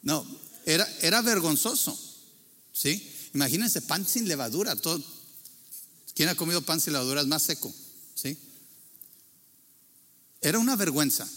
No, 0.00 0.26
era, 0.64 0.88
era 1.02 1.20
vergonzoso, 1.20 1.94
¿sí? 2.72 3.12
Imagínense 3.34 3.82
pan 3.82 4.08
sin 4.08 4.26
levadura, 4.26 4.74
todo. 4.76 5.04
¿Quién 6.14 6.30
ha 6.30 6.34
comido 6.34 6.62
pan 6.62 6.80
sin 6.80 6.94
levadura? 6.94 7.20
Es 7.20 7.26
más 7.26 7.42
seco, 7.42 7.70
¿sí? 8.14 8.38
Era 10.40 10.58
una 10.58 10.74
vergüenza. 10.74 11.28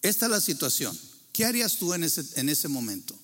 Esta 0.00 0.24
es 0.24 0.30
la 0.30 0.40
situación. 0.40 0.98
¿Qué 1.30 1.44
harías 1.44 1.76
tú 1.76 1.92
en 1.92 2.04
ese, 2.04 2.24
en 2.36 2.48
ese 2.48 2.66
momento? 2.66 3.14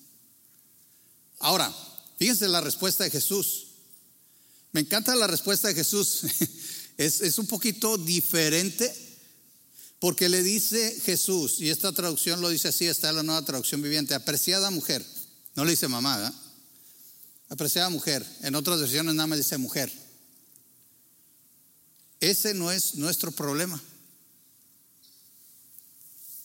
Ahora, 1.39 1.75
fíjense 2.19 2.47
la 2.47 2.61
respuesta 2.61 3.03
de 3.05 3.09
Jesús. 3.09 3.69
Me 4.71 4.81
encanta 4.81 5.15
la 5.15 5.25
respuesta 5.25 5.67
de 5.67 5.73
Jesús. 5.73 6.21
Es, 6.97 7.21
es 7.21 7.37
un 7.37 7.45
poquito 7.45 7.95
diferente 7.95 9.06
porque 9.99 10.29
le 10.29 10.43
dice 10.43 10.99
Jesús, 11.03 11.59
y 11.59 11.69
esta 11.69 11.91
traducción 11.91 12.39
lo 12.41 12.49
dice 12.49 12.67
así, 12.67 12.85
está 12.85 13.09
en 13.09 13.15
la 13.15 13.23
nueva 13.23 13.43
traducción 13.43 13.81
viviente, 13.81 14.13
apreciada 14.13 14.69
mujer. 14.69 15.03
No 15.55 15.65
le 15.65 15.71
dice 15.71 15.87
mamá, 15.87 16.33
Apreciada 17.49 17.89
mujer. 17.89 18.25
En 18.41 18.55
otras 18.55 18.79
versiones 18.79 19.15
nada 19.15 19.25
más 19.25 19.37
dice 19.37 19.57
mujer. 19.57 19.91
Ese 22.19 22.53
no 22.53 22.71
es 22.71 22.95
nuestro 22.95 23.31
problema. 23.31 23.81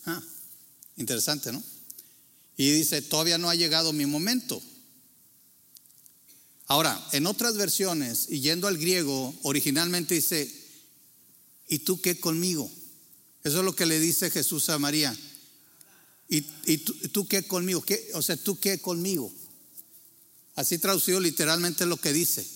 Ah, 0.06 0.22
interesante, 0.96 1.52
¿no? 1.52 1.62
Y 2.56 2.70
dice, 2.70 3.02
todavía 3.02 3.38
no 3.38 3.50
ha 3.50 3.54
llegado 3.54 3.92
mi 3.92 4.06
momento. 4.06 4.62
Ahora, 6.66 7.04
en 7.12 7.26
otras 7.26 7.56
versiones, 7.56 8.28
y 8.30 8.40
yendo 8.40 8.68
al 8.68 8.78
griego, 8.78 9.34
originalmente 9.42 10.14
dice, 10.14 10.50
¿y 11.68 11.80
tú 11.80 12.00
qué 12.00 12.20
conmigo? 12.20 12.70
Eso 13.44 13.58
es 13.58 13.64
lo 13.64 13.74
que 13.74 13.86
le 13.86 13.98
dice 13.98 14.30
Jesús 14.30 14.68
a 14.68 14.78
María. 14.78 15.16
¿Y, 16.28 16.40
tú, 16.78 17.26
qué 17.28 17.46
conmigo? 17.46 17.82
¿Qué? 17.82 18.10
O 18.14 18.22
sea, 18.22 18.36
¿tú 18.36 18.58
qué 18.58 18.80
conmigo? 18.80 19.32
Así 20.54 20.78
traducido 20.78 21.20
literalmente 21.20 21.84
lo 21.84 21.96
que 21.96 22.12
dice. 22.12 22.46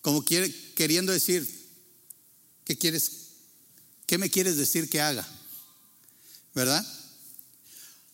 Como 0.00 0.24
quiere, 0.24 0.54
queriendo 0.74 1.12
decir, 1.12 1.46
¿Qué 2.66 2.76
quieres? 2.76 3.12
¿Qué 4.06 4.18
me 4.18 4.28
quieres 4.28 4.56
decir 4.56 4.90
que 4.90 5.00
haga? 5.00 5.26
¿Verdad? 6.52 6.84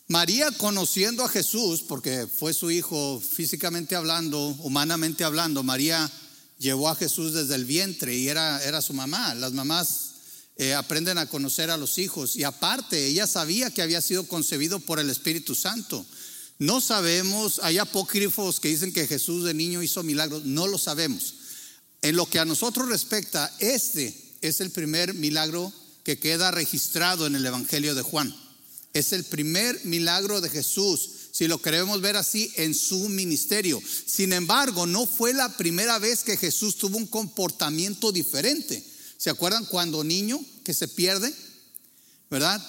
María 0.08 0.50
conociendo 0.52 1.24
a 1.24 1.28
Jesús, 1.28 1.80
porque 1.80 2.26
fue 2.26 2.52
su 2.52 2.70
hijo 2.70 3.18
físicamente 3.18 3.96
hablando, 3.96 4.38
humanamente 4.58 5.24
hablando, 5.24 5.62
María 5.62 6.10
llevó 6.58 6.90
a 6.90 6.96
Jesús 6.96 7.32
desde 7.32 7.54
el 7.54 7.64
vientre 7.64 8.14
y 8.14 8.28
era, 8.28 8.62
era 8.62 8.82
su 8.82 8.92
mamá. 8.92 9.34
Las 9.34 9.52
mamás 9.54 10.11
eh, 10.56 10.74
aprenden 10.74 11.18
a 11.18 11.26
conocer 11.26 11.70
a 11.70 11.76
los 11.76 11.98
hijos 11.98 12.36
y 12.36 12.44
aparte 12.44 13.06
ella 13.06 13.26
sabía 13.26 13.70
que 13.70 13.82
había 13.82 14.00
sido 14.00 14.26
concebido 14.28 14.80
por 14.80 15.00
el 15.00 15.08
Espíritu 15.08 15.54
Santo. 15.54 16.04
No 16.58 16.80
sabemos, 16.80 17.60
hay 17.62 17.78
apócrifos 17.78 18.60
que 18.60 18.68
dicen 18.68 18.92
que 18.92 19.06
Jesús 19.06 19.44
de 19.44 19.54
niño 19.54 19.82
hizo 19.82 20.02
milagros, 20.02 20.44
no 20.44 20.66
lo 20.66 20.78
sabemos. 20.78 21.34
En 22.02 22.16
lo 22.16 22.26
que 22.26 22.38
a 22.38 22.44
nosotros 22.44 22.88
respecta, 22.88 23.52
este 23.60 24.14
es 24.42 24.60
el 24.60 24.70
primer 24.70 25.14
milagro 25.14 25.72
que 26.04 26.18
queda 26.18 26.50
registrado 26.50 27.26
en 27.26 27.36
el 27.36 27.46
Evangelio 27.46 27.94
de 27.94 28.02
Juan. 28.02 28.34
Es 28.92 29.12
el 29.12 29.24
primer 29.24 29.80
milagro 29.84 30.40
de 30.40 30.50
Jesús, 30.50 31.10
si 31.32 31.48
lo 31.48 31.62
queremos 31.62 32.00
ver 32.00 32.16
así, 32.16 32.52
en 32.56 32.74
su 32.74 33.08
ministerio. 33.08 33.80
Sin 34.06 34.32
embargo, 34.32 34.86
no 34.86 35.06
fue 35.06 35.32
la 35.32 35.56
primera 35.56 35.98
vez 35.98 36.22
que 36.22 36.36
Jesús 36.36 36.76
tuvo 36.76 36.98
un 36.98 37.06
comportamiento 37.06 38.12
diferente. 38.12 38.84
¿Se 39.22 39.30
acuerdan 39.30 39.66
cuando 39.66 40.02
niño 40.02 40.44
que 40.64 40.74
se 40.74 40.88
pierde? 40.88 41.32
¿Verdad? 42.28 42.60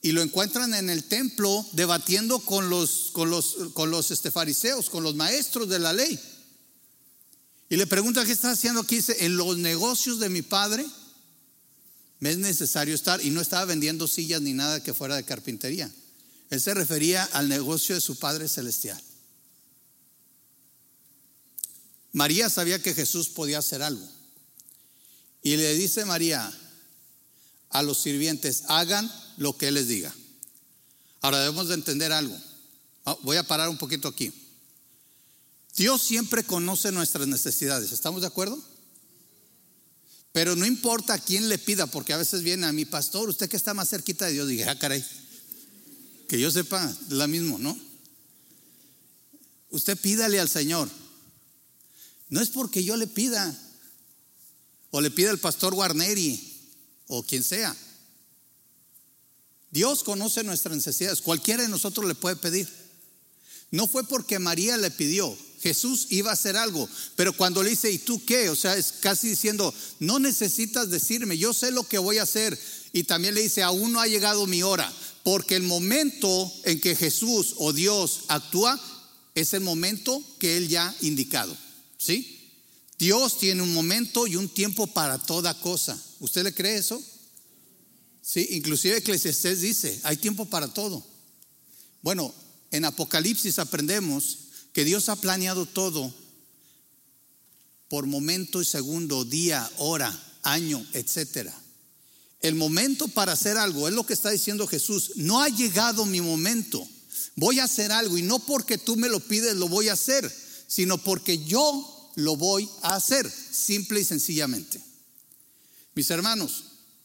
Y 0.00 0.12
lo 0.12 0.22
encuentran 0.22 0.72
en 0.72 0.88
el 0.88 1.04
templo 1.04 1.66
debatiendo 1.72 2.38
con 2.38 2.70
los, 2.70 3.10
con 3.12 3.28
los, 3.28 3.56
con 3.74 3.90
los 3.90 4.10
este, 4.10 4.30
fariseos, 4.30 4.88
con 4.88 5.02
los 5.02 5.14
maestros 5.14 5.68
de 5.68 5.78
la 5.78 5.92
ley. 5.92 6.18
Y 7.68 7.76
le 7.76 7.86
pregunta, 7.86 8.24
¿qué 8.24 8.32
está 8.32 8.52
haciendo 8.52 8.80
aquí? 8.80 8.96
Dice, 8.96 9.26
en 9.26 9.36
los 9.36 9.58
negocios 9.58 10.20
de 10.20 10.30
mi 10.30 10.40
padre 10.40 10.86
me 12.18 12.30
es 12.30 12.38
necesario 12.38 12.94
estar. 12.94 13.22
Y 13.22 13.28
no 13.28 13.42
estaba 13.42 13.66
vendiendo 13.66 14.08
sillas 14.08 14.40
ni 14.40 14.54
nada 14.54 14.82
que 14.82 14.94
fuera 14.94 15.16
de 15.16 15.24
carpintería. 15.24 15.92
Él 16.48 16.62
se 16.62 16.72
refería 16.72 17.24
al 17.24 17.50
negocio 17.50 17.94
de 17.94 18.00
su 18.00 18.18
Padre 18.18 18.48
Celestial. 18.48 19.02
María 22.12 22.48
sabía 22.48 22.80
que 22.80 22.94
Jesús 22.94 23.28
podía 23.28 23.58
hacer 23.58 23.82
algo. 23.82 24.23
Y 25.44 25.56
le 25.56 25.74
dice 25.74 26.04
María 26.04 26.52
a 27.68 27.82
los 27.82 27.98
sirvientes, 27.98 28.64
hagan 28.68 29.12
lo 29.36 29.56
que 29.56 29.68
Él 29.68 29.74
les 29.74 29.86
diga. 29.86 30.12
Ahora 31.20 31.40
debemos 31.40 31.68
de 31.68 31.74
entender 31.74 32.12
algo. 32.12 32.36
Ah, 33.04 33.16
voy 33.22 33.36
a 33.36 33.42
parar 33.42 33.68
un 33.68 33.78
poquito 33.78 34.08
aquí. 34.08 34.32
Dios 35.76 36.02
siempre 36.02 36.44
conoce 36.44 36.92
nuestras 36.92 37.28
necesidades, 37.28 37.92
¿estamos 37.92 38.22
de 38.22 38.26
acuerdo? 38.26 38.62
Pero 40.32 40.56
no 40.56 40.66
importa 40.66 41.14
a 41.14 41.18
quién 41.18 41.48
le 41.48 41.58
pida, 41.58 41.86
porque 41.86 42.12
a 42.12 42.16
veces 42.16 42.42
viene 42.42 42.66
a 42.66 42.72
mi 42.72 42.86
pastor, 42.86 43.28
usted 43.28 43.48
que 43.48 43.56
está 43.56 43.74
más 43.74 43.90
cerquita 43.90 44.26
de 44.26 44.32
Dios, 44.32 44.48
dije, 44.48 44.64
ah, 44.64 44.78
caray, 44.78 45.04
que 46.28 46.40
yo 46.40 46.50
sepa, 46.50 46.96
la 47.10 47.26
mismo, 47.26 47.58
¿no? 47.58 47.78
Usted 49.70 49.98
pídale 49.98 50.40
al 50.40 50.48
Señor. 50.48 50.88
No 52.30 52.40
es 52.40 52.48
porque 52.48 52.82
yo 52.82 52.96
le 52.96 53.06
pida, 53.06 53.56
o 54.94 55.00
le 55.00 55.10
pida 55.10 55.32
el 55.32 55.40
pastor 55.40 55.74
Guarneri, 55.74 56.40
o 57.08 57.24
quien 57.24 57.42
sea. 57.42 57.74
Dios 59.72 60.04
conoce 60.04 60.44
nuestras 60.44 60.76
necesidades, 60.76 61.20
cualquiera 61.20 61.64
de 61.64 61.68
nosotros 61.68 62.06
le 62.06 62.14
puede 62.14 62.36
pedir. 62.36 62.68
No 63.72 63.88
fue 63.88 64.06
porque 64.06 64.38
María 64.38 64.76
le 64.76 64.92
pidió, 64.92 65.36
Jesús 65.60 66.06
iba 66.10 66.30
a 66.30 66.34
hacer 66.34 66.56
algo, 66.56 66.88
pero 67.16 67.32
cuando 67.32 67.60
le 67.64 67.70
dice, 67.70 67.90
¿y 67.90 67.98
tú 67.98 68.24
qué? 68.24 68.50
O 68.50 68.54
sea, 68.54 68.76
es 68.76 68.92
casi 69.00 69.30
diciendo, 69.30 69.74
no 69.98 70.20
necesitas 70.20 70.88
decirme, 70.90 71.38
yo 71.38 71.52
sé 71.52 71.72
lo 71.72 71.82
que 71.82 71.98
voy 71.98 72.18
a 72.18 72.22
hacer. 72.22 72.56
Y 72.92 73.02
también 73.02 73.34
le 73.34 73.42
dice, 73.42 73.64
aún 73.64 73.90
no 73.90 74.00
ha 74.00 74.06
llegado 74.06 74.46
mi 74.46 74.62
hora, 74.62 74.92
porque 75.24 75.56
el 75.56 75.64
momento 75.64 76.52
en 76.62 76.80
que 76.80 76.94
Jesús 76.94 77.54
o 77.56 77.72
Dios 77.72 78.26
actúa 78.28 78.80
es 79.34 79.54
el 79.54 79.62
momento 79.62 80.22
que 80.38 80.56
Él 80.56 80.68
ya 80.68 80.86
ha 80.86 80.94
indicado. 81.00 81.56
¿Sí? 81.98 82.43
Dios 82.98 83.38
tiene 83.38 83.62
un 83.62 83.74
momento 83.74 84.26
y 84.26 84.36
un 84.36 84.48
tiempo 84.48 84.86
para 84.86 85.18
toda 85.18 85.58
cosa. 85.60 86.00
¿Usted 86.20 86.44
le 86.44 86.54
cree 86.54 86.76
eso? 86.76 87.02
Sí, 88.22 88.48
inclusive 88.52 88.98
Eclesiastés 88.98 89.60
dice, 89.60 90.00
hay 90.04 90.16
tiempo 90.16 90.46
para 90.46 90.68
todo. 90.68 91.04
Bueno, 92.02 92.34
en 92.70 92.84
Apocalipsis 92.84 93.58
aprendemos 93.58 94.38
que 94.72 94.84
Dios 94.84 95.08
ha 95.08 95.16
planeado 95.16 95.66
todo 95.66 96.12
por 97.88 98.06
momento 98.06 98.60
y 98.60 98.64
segundo, 98.64 99.24
día, 99.24 99.70
hora, 99.76 100.12
año, 100.42 100.84
etcétera. 100.92 101.54
El 102.40 102.56
momento 102.56 103.08
para 103.08 103.32
hacer 103.32 103.56
algo 103.56 103.88
es 103.88 103.94
lo 103.94 104.04
que 104.04 104.12
está 104.12 104.30
diciendo 104.30 104.66
Jesús. 104.66 105.12
No 105.16 105.40
ha 105.40 105.48
llegado 105.48 106.04
mi 106.04 106.20
momento. 106.20 106.86
Voy 107.36 107.58
a 107.58 107.64
hacer 107.64 107.92
algo 107.92 108.18
y 108.18 108.22
no 108.22 108.38
porque 108.38 108.78
tú 108.78 108.96
me 108.96 109.08
lo 109.08 109.20
pides 109.20 109.54
lo 109.56 109.68
voy 109.68 109.88
a 109.88 109.94
hacer, 109.94 110.30
sino 110.66 110.98
porque 110.98 111.38
yo 111.44 111.93
lo 112.16 112.36
voy 112.36 112.68
a 112.82 112.96
hacer, 112.96 113.30
simple 113.30 114.00
y 114.00 114.04
sencillamente. 114.04 114.80
Mis 115.94 116.10
hermanos, 116.10 116.64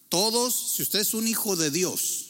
todos, 0.10 0.74
si 0.75 0.84
usted 0.84 1.00
es 1.00 1.13
un 1.13 1.28
hijo 1.28 1.56
de 1.56 1.72
Dios, 1.72 2.25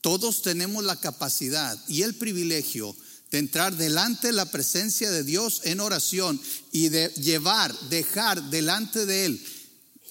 todos 0.00 0.42
tenemos 0.42 0.84
la 0.84 0.96
capacidad 0.96 1.78
y 1.88 2.02
el 2.02 2.14
privilegio 2.14 2.94
de 3.30 3.38
entrar 3.38 3.76
delante 3.76 4.28
de 4.28 4.32
la 4.34 4.50
presencia 4.50 5.10
de 5.10 5.24
Dios 5.24 5.62
en 5.64 5.80
oración 5.80 6.40
y 6.70 6.88
de 6.90 7.08
llevar, 7.10 7.76
dejar 7.88 8.50
delante 8.50 9.06
de 9.06 9.26
Él 9.26 9.46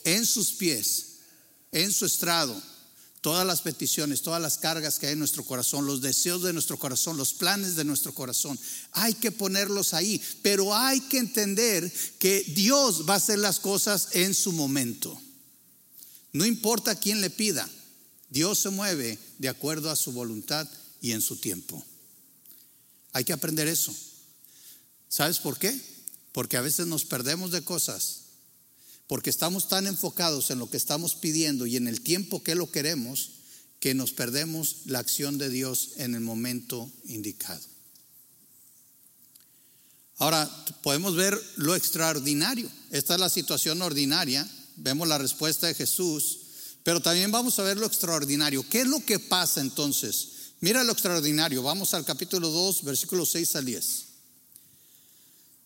en 0.03 0.25
sus 0.25 0.53
pies, 0.53 1.17
en 1.72 1.91
su 1.91 2.05
estrado, 2.05 2.62
todas 3.21 3.45
las 3.45 3.61
peticiones, 3.61 4.23
todas 4.23 4.41
las 4.41 4.57
cargas 4.57 4.97
que 4.97 5.07
hay 5.07 5.13
en 5.13 5.19
nuestro 5.19 5.45
corazón, 5.45 5.85
los 5.85 6.01
deseos 6.01 6.41
de 6.41 6.53
nuestro 6.53 6.77
corazón, 6.77 7.17
los 7.17 7.33
planes 7.33 7.75
de 7.75 7.83
nuestro 7.83 8.13
corazón. 8.13 8.59
Hay 8.93 9.13
que 9.13 9.31
ponerlos 9.31 9.93
ahí, 9.93 10.21
pero 10.41 10.75
hay 10.75 10.99
que 11.01 11.19
entender 11.19 11.91
que 12.17 12.43
Dios 12.47 13.07
va 13.07 13.13
a 13.13 13.17
hacer 13.17 13.39
las 13.39 13.59
cosas 13.59 14.09
en 14.13 14.33
su 14.33 14.51
momento. 14.51 15.19
No 16.33 16.45
importa 16.45 16.95
quién 16.95 17.21
le 17.21 17.29
pida, 17.29 17.69
Dios 18.29 18.59
se 18.59 18.69
mueve 18.69 19.19
de 19.37 19.49
acuerdo 19.49 19.91
a 19.91 19.95
su 19.95 20.11
voluntad 20.13 20.67
y 20.99 21.11
en 21.11 21.21
su 21.21 21.35
tiempo. 21.35 21.83
Hay 23.13 23.23
que 23.23 23.33
aprender 23.33 23.67
eso. 23.67 23.93
¿Sabes 25.09 25.39
por 25.39 25.59
qué? 25.59 25.79
Porque 26.31 26.57
a 26.57 26.61
veces 26.61 26.87
nos 26.87 27.05
perdemos 27.05 27.51
de 27.51 27.63
cosas 27.63 28.20
porque 29.11 29.29
estamos 29.29 29.67
tan 29.67 29.87
enfocados 29.87 30.51
en 30.51 30.59
lo 30.59 30.69
que 30.69 30.77
estamos 30.77 31.15
pidiendo 31.15 31.65
y 31.65 31.75
en 31.75 31.89
el 31.89 31.99
tiempo 31.99 32.41
que 32.43 32.55
lo 32.55 32.71
queremos, 32.71 33.31
que 33.81 33.93
nos 33.93 34.13
perdemos 34.13 34.83
la 34.85 34.99
acción 34.99 35.37
de 35.37 35.49
Dios 35.49 35.89
en 35.97 36.15
el 36.15 36.21
momento 36.21 36.89
indicado. 37.03 37.59
Ahora, 40.17 40.49
podemos 40.81 41.17
ver 41.17 41.37
lo 41.57 41.75
extraordinario. 41.75 42.71
Esta 42.89 43.15
es 43.15 43.19
la 43.19 43.27
situación 43.27 43.81
ordinaria. 43.81 44.49
Vemos 44.77 45.09
la 45.09 45.17
respuesta 45.17 45.67
de 45.67 45.73
Jesús, 45.73 46.39
pero 46.85 47.01
también 47.01 47.33
vamos 47.33 47.59
a 47.59 47.63
ver 47.63 47.75
lo 47.75 47.87
extraordinario. 47.87 48.65
¿Qué 48.69 48.79
es 48.79 48.87
lo 48.87 49.03
que 49.03 49.19
pasa 49.19 49.59
entonces? 49.59 50.53
Mira 50.61 50.85
lo 50.85 50.93
extraordinario. 50.93 51.61
Vamos 51.61 51.93
al 51.93 52.05
capítulo 52.05 52.49
2, 52.49 52.85
versículos 52.85 53.27
6 53.31 53.55
al 53.57 53.65
10. 53.65 54.10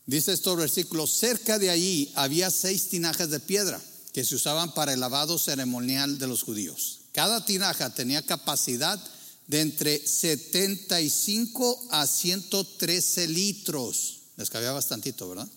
Dice 0.06 0.34
estos 0.34 0.56
versículos, 0.56 1.12
cerca 1.12 1.58
de 1.58 1.70
allí 1.70 2.12
había 2.16 2.52
seis 2.52 2.90
tinajas 2.90 3.30
de 3.30 3.40
piedra 3.40 3.82
que 4.14 4.24
se 4.24 4.36
usaban 4.36 4.74
para 4.74 4.94
el 4.94 5.00
lavado 5.00 5.38
ceremonial 5.38 6.20
de 6.20 6.28
los 6.28 6.44
judíos. 6.44 7.00
Cada 7.12 7.44
tinaja 7.44 7.94
tenía 7.94 8.22
capacidad 8.22 9.02
de 9.48 9.62
entre 9.62 10.06
75 10.06 11.88
a 11.92 12.06
113 12.06 13.28
litros. 13.28 14.20
Les 14.38 14.50
cabía 14.50 14.72
bastantito, 14.72 15.30
¿verdad? 15.30 15.48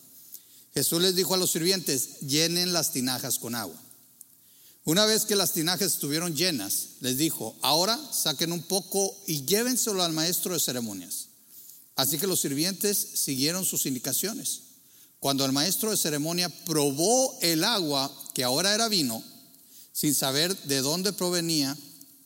Jesús 0.75 1.03
les 1.03 1.17
dijo 1.17 1.35
a 1.35 1.39
los 1.39 1.51
sirvientes, 1.51 2.21
llenen 2.21 2.73
las 2.73 2.93
tinajas 2.93 3.39
con 3.39 3.55
agua. 3.55 3.77
Una 4.85 5.05
vez 5.05 5.25
que 5.25 5.37
las 5.37 5.53
tinajas 5.53 5.93
estuvieron 5.93 6.35
llenas, 6.35 6.89
les 7.01 7.19
dijo, 7.19 7.57
ahora 7.61 7.99
saquen 8.13 8.53
un 8.53 8.63
poco 8.63 9.15
y 9.27 9.45
llévenselo 9.45 10.03
al 10.03 10.13
maestro 10.13 10.55
de 10.55 10.61
ceremonias. 10.61 11.28
Así 11.99 12.17
que 12.17 12.29
los 12.29 12.39
sirvientes 12.41 12.97
siguieron 12.97 13.65
sus 13.65 13.85
indicaciones. 13.85 14.61
Cuando 15.19 15.45
el 15.45 15.51
maestro 15.51 15.91
de 15.91 15.97
ceremonia 15.97 16.49
probó 16.65 17.37
el 17.43 17.65
agua, 17.65 18.09
que 18.35 18.45
ahora 18.45 18.73
era 18.73 18.87
vino, 18.87 19.21
sin 19.93 20.15
saber 20.15 20.57
de 20.63 20.81
dónde 20.81 21.13
provenía, 21.13 21.77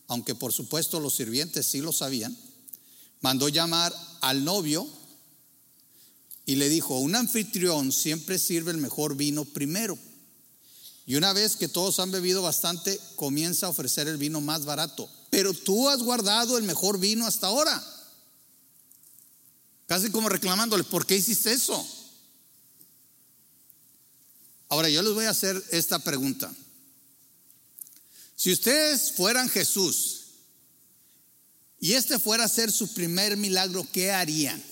aunque 0.08 0.34
por 0.34 0.52
supuesto 0.52 1.00
los 1.00 1.14
sirvientes 1.14 1.64
sí 1.64 1.80
lo 1.80 1.90
sabían, 1.90 2.36
mandó 3.22 3.48
llamar 3.48 3.94
al 4.20 4.44
novio 4.44 4.86
y 6.44 6.56
le 6.56 6.68
dijo, 6.68 6.98
un 6.98 7.14
anfitrión 7.14 7.92
siempre 7.92 8.38
sirve 8.38 8.72
el 8.72 8.76
mejor 8.76 9.16
vino 9.16 9.46
primero. 9.46 9.98
Y 11.06 11.14
una 11.14 11.32
vez 11.32 11.56
que 11.56 11.68
todos 11.68 11.98
han 11.98 12.10
bebido 12.10 12.42
bastante, 12.42 13.00
comienza 13.16 13.64
a 13.64 13.70
ofrecer 13.70 14.06
el 14.06 14.18
vino 14.18 14.42
más 14.42 14.66
barato. 14.66 15.08
Pero 15.30 15.54
tú 15.54 15.88
has 15.88 16.02
guardado 16.02 16.58
el 16.58 16.64
mejor 16.64 16.98
vino 17.00 17.26
hasta 17.26 17.46
ahora. 17.46 17.82
Casi 19.92 20.10
como 20.10 20.30
reclamándole, 20.30 20.84
¿por 20.84 21.04
qué 21.04 21.16
hiciste 21.16 21.52
eso? 21.52 21.86
Ahora 24.70 24.88
yo 24.88 25.02
les 25.02 25.12
voy 25.12 25.26
a 25.26 25.30
hacer 25.30 25.62
esta 25.70 25.98
pregunta. 25.98 26.50
Si 28.34 28.50
ustedes 28.50 29.12
fueran 29.12 29.50
Jesús 29.50 30.22
y 31.78 31.92
este 31.92 32.18
fuera 32.18 32.44
a 32.44 32.48
ser 32.48 32.72
su 32.72 32.94
primer 32.94 33.36
milagro, 33.36 33.86
¿qué 33.92 34.12
harían? 34.12 34.64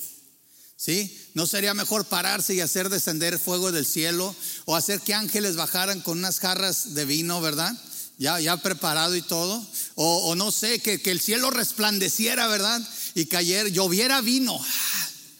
¿Sí? 0.74 1.14
¿No 1.34 1.46
sería 1.46 1.74
mejor 1.74 2.06
pararse 2.06 2.54
y 2.54 2.62
hacer 2.62 2.88
descender 2.88 3.38
fuego 3.38 3.72
del 3.72 3.84
cielo 3.84 4.34
o 4.64 4.74
hacer 4.74 5.02
que 5.02 5.12
ángeles 5.12 5.54
bajaran 5.54 6.00
con 6.00 6.16
unas 6.16 6.38
jarras 6.38 6.94
de 6.94 7.04
vino, 7.04 7.42
verdad? 7.42 7.76
Ya, 8.16 8.40
ya 8.40 8.56
preparado 8.56 9.14
y 9.14 9.20
todo. 9.20 9.62
O, 9.96 10.34
no 10.34 10.50
sé, 10.50 10.78
que, 10.78 11.02
que 11.02 11.10
el 11.10 11.20
cielo 11.20 11.50
resplandeciera, 11.50 12.46
¿verdad? 12.48 12.80
Y 13.14 13.34
ayer 13.36 13.70
lloviera 13.70 14.22
vino. 14.22 14.58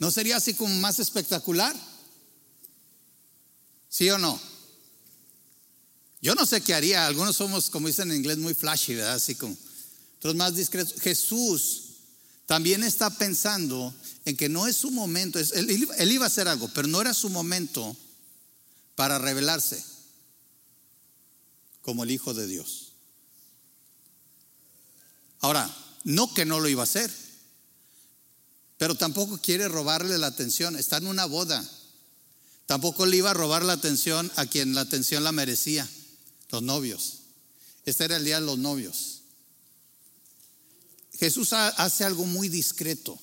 ¿No 0.01 0.11
sería 0.11 0.39
así 0.39 0.55
como 0.55 0.75
más 0.77 0.99
espectacular? 0.99 1.77
¿Sí 3.91 4.09
o 4.09 4.17
no? 4.17 4.41
Yo 6.23 6.35
no 6.35 6.47
sé 6.47 6.63
qué 6.63 6.73
haría. 6.73 7.07
Algunos 7.07 7.37
somos, 7.37 7.69
como 7.69 7.87
dicen 7.87 8.11
en 8.11 8.17
inglés, 8.17 8.39
muy 8.39 8.55
flashy, 8.55 8.95
¿verdad? 8.95 9.15
Así 9.15 9.35
como 9.35 9.55
otros 10.17 10.35
más 10.37 10.57
discretos. 10.57 10.99
Jesús 11.03 11.83
también 12.47 12.83
está 12.83 13.11
pensando 13.11 13.95
en 14.25 14.39
que 14.39 14.49
no 14.49 14.67
es 14.67 14.77
su 14.77 14.91
momento. 14.91 15.39
Él, 15.39 16.11
iba 16.11 16.25
a 16.25 16.29
hacer 16.29 16.49
algo, 16.49 16.69
pero 16.69 16.89
no 16.89 17.03
era 17.03 17.13
su 17.13 17.29
momento 17.29 17.95
para 18.95 19.19
revelarse 19.19 19.85
como 21.83 22.05
el 22.05 22.11
Hijo 22.11 22.33
de 22.33 22.47
Dios. 22.47 22.93
Ahora, 25.41 25.71
no 26.05 26.33
que 26.33 26.47
no 26.47 26.59
lo 26.59 26.71
iba 26.71 26.83
a 26.83 26.85
hacer 26.85 27.30
pero 28.81 28.95
tampoco 28.95 29.37
quiere 29.37 29.69
robarle 29.69 30.17
la 30.17 30.29
atención. 30.29 30.75
Está 30.75 30.97
en 30.97 31.07
una 31.07 31.27
boda. 31.27 31.63
Tampoco 32.65 33.05
le 33.05 33.19
iba 33.19 33.31
a 33.31 33.35
robar 33.35 33.63
la 33.63 33.75
atención 33.75 34.33
a 34.37 34.47
quien 34.47 34.75
la 34.75 34.81
atención 34.81 35.23
la 35.23 35.33
merecía, 35.33 35.87
los 36.49 36.63
novios. 36.63 37.19
Este 37.85 38.07
era 38.07 38.17
el 38.17 38.25
día 38.25 38.41
de 38.41 38.47
los 38.47 38.57
novios. 38.57 39.21
Jesús 41.19 41.53
hace 41.53 42.05
algo 42.05 42.25
muy 42.25 42.49
discreto. 42.49 43.19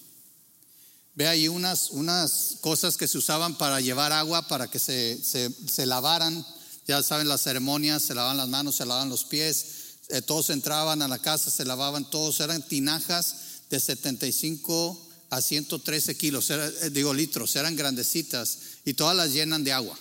Ve 1.16 1.28
ahí 1.28 1.48
unas, 1.48 1.90
unas 1.90 2.58
cosas 2.62 2.96
que 2.96 3.08
se 3.08 3.18
usaban 3.18 3.58
para 3.58 3.82
llevar 3.82 4.12
agua, 4.12 4.48
para 4.48 4.70
que 4.70 4.78
se, 4.78 5.20
se, 5.24 5.86
lavaran. 5.88 6.46
Ya 6.86 7.02
saben, 7.02 7.28
las 7.28 7.42
ceremonias, 7.42 8.04
se 8.04 8.14
lavaban 8.14 8.38
las 8.38 8.48
manos, 8.48 8.76
se 8.76 8.86
lavaban 8.86 9.10
los 9.10 9.26
pies. 9.26 9.66
Eh, 10.10 10.22
todos 10.22 10.52
entraban 10.52 11.02
a 11.02 11.08
la 11.08 11.18
casa, 11.18 11.50
se 11.50 11.66
lavaban 11.66 12.08
todos. 12.08 12.42
Eran 12.42 12.62
tinajas 12.62 13.38
de 13.72 13.80
75 13.80 15.07
a 15.30 15.42
113 15.42 16.16
kilos, 16.16 16.50
eh, 16.50 16.90
digo 16.92 17.14
litros, 17.14 17.56
eran 17.56 17.76
grandecitas 17.76 18.60
y 18.86 18.94
todas 18.94 19.16
las 19.16 19.32
llenan 19.32 19.64
de 19.64 19.74
agua. 19.74 19.98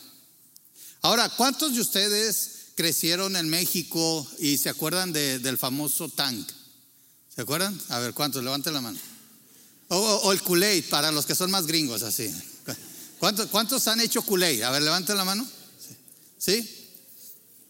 Ahora, 1.03 1.29
¿cuántos 1.29 1.75
de 1.75 1.81
ustedes 1.81 2.51
crecieron 2.75 3.37
en 3.37 3.49
México 3.49 4.27
y 4.39 4.59
se 4.59 4.69
acuerdan 4.69 5.13
del 5.13 5.59
famoso 5.59 6.09
tank? 6.09 6.49
¿Se 7.35 7.43
acuerdan? 7.43 7.79
A 7.89 7.99
ver, 7.99 8.15
¿cuántos? 8.15 8.43
Levanten 8.43 8.73
la 8.73 8.81
mano. 8.81 8.99
O, 9.89 10.33
el 10.33 10.43
kool 10.43 10.65
para 10.91 11.13
los 11.13 11.27
que 11.27 11.35
son 11.35 11.51
más 11.51 11.67
gringos, 11.67 12.03
así. 12.03 12.33
¿Cuántos, 13.19 13.47
¿Cuántos 13.51 13.87
han 13.89 14.01
hecho 14.01 14.23
kool 14.23 14.43
A 14.43 14.71
ver, 14.71 14.83
levanten 14.83 15.17
la 15.17 15.25
mano. 15.25 15.47
¿Sí? 16.39 16.69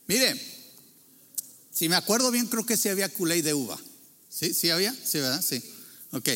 Mire, 0.07 0.41
si 1.73 1.89
me 1.89 1.97
acuerdo 1.97 2.31
bien, 2.31 2.47
creo 2.47 2.65
que 2.65 2.77
sí 2.77 2.89
había 2.89 3.09
kool 3.09 3.43
de 3.43 3.55
uva. 3.55 3.79
¿Sí? 4.31 4.55
¿Sí 4.55 4.71
había? 4.71 4.95
Sí, 4.95 5.19
¿verdad? 5.19 5.45
Sí. 5.47 5.63
Ok. 6.13 6.31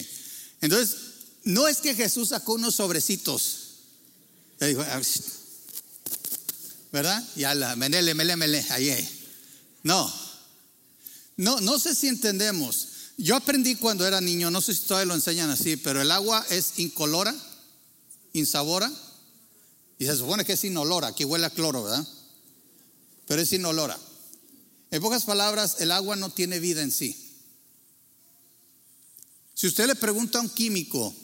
Entonces, 0.61 0.97
no 1.45 1.69
es 1.69 1.79
que 1.79 1.95
Jesús 1.95 2.31
sacó 2.31 2.55
unos 2.55 2.75
sobrecitos. 2.77 3.57
Ah, 4.61 5.01
¿verdad? 6.93 7.25
Ya 7.37 7.55
la, 7.55 7.77
menele, 7.77 8.15
mele, 8.15 8.37
mele, 8.37 8.65
ahí. 8.71 9.09
No, 9.83 10.13
no, 11.37 11.61
no 11.61 11.79
sé 11.79 11.95
si 11.95 12.09
entendemos. 12.09 12.89
Yo 13.17 13.37
aprendí 13.37 13.77
cuando 13.77 14.07
era 14.07 14.21
niño, 14.21 14.51
no 14.51 14.61
sé 14.61 14.75
si 14.75 14.83
todavía 14.83 15.07
lo 15.07 15.15
enseñan 15.15 15.51
así, 15.51 15.77
pero 15.77 16.01
el 16.01 16.11
agua 16.11 16.45
es 16.51 16.79
incolora, 16.79 17.35
insabora, 18.33 18.91
y 19.99 20.07
se 20.07 20.17
supone 20.17 20.45
que 20.45 20.55
es 20.55 20.65
inolora, 20.65 21.09
aquí 21.09 21.25
huele 21.25 21.47
a 21.47 21.51
cloro, 21.51 21.85
¿verdad? 21.85 22.07
Pero 23.27 23.43
es 23.43 23.53
inolora. 23.53 23.99
En 24.91 25.03
pocas 25.03 25.25
palabras, 25.25 25.77
el 25.81 25.93
agua 25.93 26.17
no 26.17 26.31
tiene 26.31 26.59
vida 26.59 26.83
en 26.83 26.91
sí. 26.91 27.17
Si 29.55 29.67
usted 29.67 29.87
le 29.87 29.95
pregunta 29.95 30.39
a 30.39 30.43
un 30.43 30.49
químico, 30.49 31.15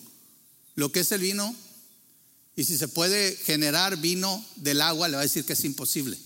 lo 0.76 0.92
que 0.92 1.00
es 1.00 1.10
el 1.10 1.20
vino 1.20 1.54
y 2.54 2.64
si 2.64 2.78
se 2.78 2.88
puede 2.88 3.36
generar 3.36 3.96
vino 3.98 4.44
del 4.56 4.80
agua, 4.80 5.08
le 5.08 5.16
va 5.16 5.22
a 5.22 5.24
decir 5.26 5.44
que 5.44 5.52
es 5.52 5.64
imposible. 5.64 6.18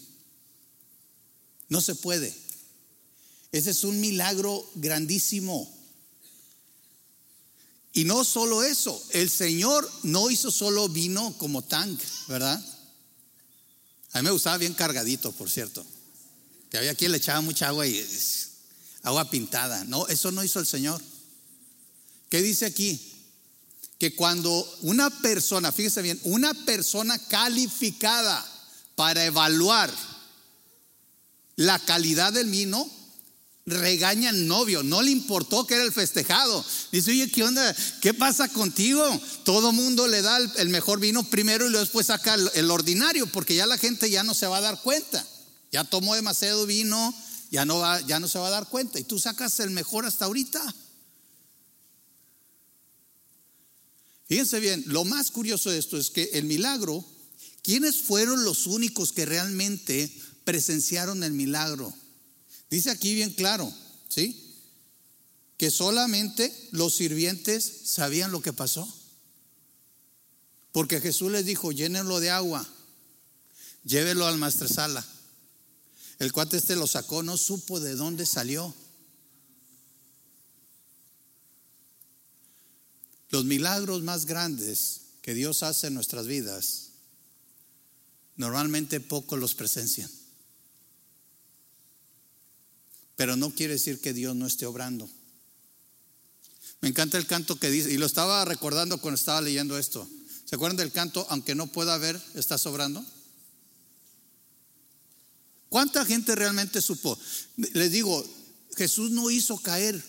No 1.68 1.80
se 1.80 1.94
puede. 1.96 2.36
Ese 3.52 3.70
es 3.70 3.82
un 3.82 3.98
milagro 4.00 4.68
grandísimo. 4.76 5.68
Y 7.92 8.04
no 8.04 8.24
solo 8.24 8.62
eso, 8.62 9.02
el 9.10 9.28
Señor 9.28 9.90
no 10.04 10.30
hizo 10.30 10.52
solo 10.52 10.88
vino 10.88 11.36
como 11.38 11.62
tank, 11.62 12.00
¿verdad? 12.28 12.64
A 14.12 14.18
mí 14.18 14.24
me 14.24 14.30
gustaba 14.30 14.58
bien 14.58 14.74
cargadito, 14.74 15.32
por 15.32 15.50
cierto. 15.50 15.84
Que 16.70 16.78
había 16.78 16.94
quien 16.94 17.10
le 17.10 17.18
echaba 17.18 17.40
mucha 17.40 17.66
agua 17.66 17.88
y 17.88 18.06
agua 19.02 19.28
pintada. 19.30 19.82
No, 19.84 20.06
eso 20.06 20.30
no 20.30 20.44
hizo 20.44 20.60
el 20.60 20.66
Señor. 20.66 21.02
¿Qué 22.28 22.40
dice 22.42 22.66
aquí? 22.66 23.09
Que 24.00 24.14
cuando 24.14 24.66
una 24.80 25.10
persona, 25.10 25.70
fíjese 25.70 26.00
bien, 26.00 26.18
una 26.24 26.54
persona 26.54 27.18
calificada 27.28 28.42
para 28.96 29.26
evaluar 29.26 29.92
la 31.56 31.78
calidad 31.80 32.32
del 32.32 32.48
vino, 32.48 32.90
regaña 33.66 34.30
al 34.30 34.48
novio, 34.48 34.82
no 34.82 35.02
le 35.02 35.10
importó 35.10 35.66
que 35.66 35.74
era 35.74 35.84
el 35.84 35.92
festejado. 35.92 36.64
Dice, 36.90 37.10
oye, 37.10 37.30
¿qué 37.30 37.44
onda? 37.44 37.76
¿Qué 38.00 38.14
pasa 38.14 38.48
contigo? 38.48 39.04
Todo 39.44 39.70
mundo 39.70 40.08
le 40.08 40.22
da 40.22 40.38
el, 40.38 40.70
mejor 40.70 40.98
vino 40.98 41.22
primero 41.24 41.66
y 41.66 41.68
luego 41.68 41.84
después 41.84 42.06
saca 42.06 42.34
el, 42.54 42.70
ordinario, 42.70 43.26
porque 43.26 43.54
ya 43.54 43.66
la 43.66 43.76
gente 43.76 44.08
ya 44.08 44.22
no 44.22 44.32
se 44.32 44.46
va 44.46 44.56
a 44.56 44.62
dar 44.62 44.80
cuenta. 44.80 45.22
Ya 45.72 45.84
tomó 45.84 46.14
demasiado 46.14 46.64
vino, 46.64 47.14
ya 47.50 47.66
no, 47.66 47.80
va, 47.80 48.00
ya 48.00 48.18
no 48.18 48.28
se 48.28 48.38
va 48.38 48.48
a 48.48 48.50
dar 48.50 48.66
cuenta. 48.66 48.98
Y 48.98 49.04
tú 49.04 49.18
sacas 49.18 49.60
el 49.60 49.68
mejor 49.68 50.06
hasta 50.06 50.24
ahorita. 50.24 50.74
Fíjense 54.30 54.60
bien, 54.60 54.84
lo 54.86 55.04
más 55.04 55.32
curioso 55.32 55.70
de 55.70 55.78
esto 55.78 55.96
es 55.98 56.08
que 56.08 56.30
el 56.34 56.44
milagro, 56.44 57.04
¿quiénes 57.64 57.96
fueron 57.96 58.44
los 58.44 58.68
únicos 58.68 59.10
que 59.10 59.26
realmente 59.26 60.08
presenciaron 60.44 61.24
el 61.24 61.32
milagro? 61.32 61.92
Dice 62.70 62.90
aquí 62.90 63.12
bien 63.12 63.32
claro, 63.32 63.74
¿sí? 64.08 64.54
Que 65.56 65.72
solamente 65.72 66.56
los 66.70 66.94
sirvientes 66.94 67.80
sabían 67.86 68.30
lo 68.30 68.40
que 68.40 68.52
pasó. 68.52 68.88
Porque 70.70 71.00
Jesús 71.00 71.32
les 71.32 71.44
dijo, 71.44 71.72
llénenlo 71.72 72.20
de 72.20 72.30
agua, 72.30 72.64
llévelo 73.82 74.26
al 74.26 74.38
maestresala. 74.38 75.04
El 76.20 76.30
cuate 76.30 76.58
este 76.58 76.76
lo 76.76 76.86
sacó, 76.86 77.24
no 77.24 77.36
supo 77.36 77.80
de 77.80 77.96
dónde 77.96 78.26
salió. 78.26 78.72
Los 83.30 83.44
milagros 83.44 84.02
más 84.02 84.26
grandes 84.26 85.00
que 85.22 85.34
Dios 85.34 85.62
hace 85.62 85.86
en 85.86 85.94
nuestras 85.94 86.26
vidas, 86.26 86.90
normalmente 88.36 89.00
pocos 89.00 89.38
los 89.38 89.54
presencian. 89.54 90.10
Pero 93.16 93.36
no 93.36 93.54
quiere 93.54 93.74
decir 93.74 94.00
que 94.00 94.12
Dios 94.12 94.34
no 94.34 94.46
esté 94.46 94.66
obrando. 94.66 95.08
Me 96.80 96.88
encanta 96.88 97.18
el 97.18 97.26
canto 97.26 97.58
que 97.58 97.70
dice, 97.70 97.92
y 97.92 97.98
lo 97.98 98.06
estaba 98.06 98.44
recordando 98.44 99.00
cuando 99.00 99.16
estaba 99.16 99.42
leyendo 99.42 99.78
esto. 99.78 100.08
¿Se 100.46 100.56
acuerdan 100.56 100.78
del 100.78 100.90
canto, 100.90 101.26
aunque 101.28 101.54
no 101.54 101.66
pueda 101.68 101.98
ver, 101.98 102.20
está 102.34 102.58
sobrando? 102.58 103.04
¿Cuánta 105.68 106.04
gente 106.04 106.34
realmente 106.34 106.82
supo? 106.82 107.16
Les 107.56 107.92
digo, 107.92 108.26
Jesús 108.76 109.12
no 109.12 109.30
hizo 109.30 109.58
caer, 109.58 110.02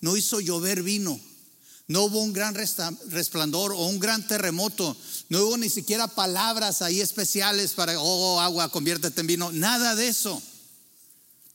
no 0.00 0.16
hizo 0.16 0.40
llover 0.40 0.82
vino, 0.82 1.18
no 1.88 2.04
hubo 2.04 2.20
un 2.20 2.32
gran 2.32 2.54
resplandor 2.54 3.72
o 3.72 3.86
un 3.86 4.00
gran 4.00 4.26
terremoto, 4.26 4.96
no 5.28 5.44
hubo 5.44 5.56
ni 5.56 5.68
siquiera 5.68 6.08
palabras 6.08 6.82
ahí 6.82 7.00
especiales 7.00 7.72
para, 7.72 8.00
oh 8.00 8.40
agua, 8.40 8.70
conviértete 8.70 9.20
en 9.20 9.26
vino, 9.26 9.52
nada 9.52 9.94
de 9.94 10.08
eso. 10.08 10.42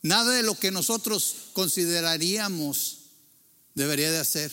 Nada 0.04 0.34
de 0.34 0.44
lo 0.44 0.56
que 0.56 0.72
nosotros 0.72 1.36
consideraríamos 1.54 2.98
debería 3.76 4.12
de 4.12 4.18
hacer. 4.18 4.52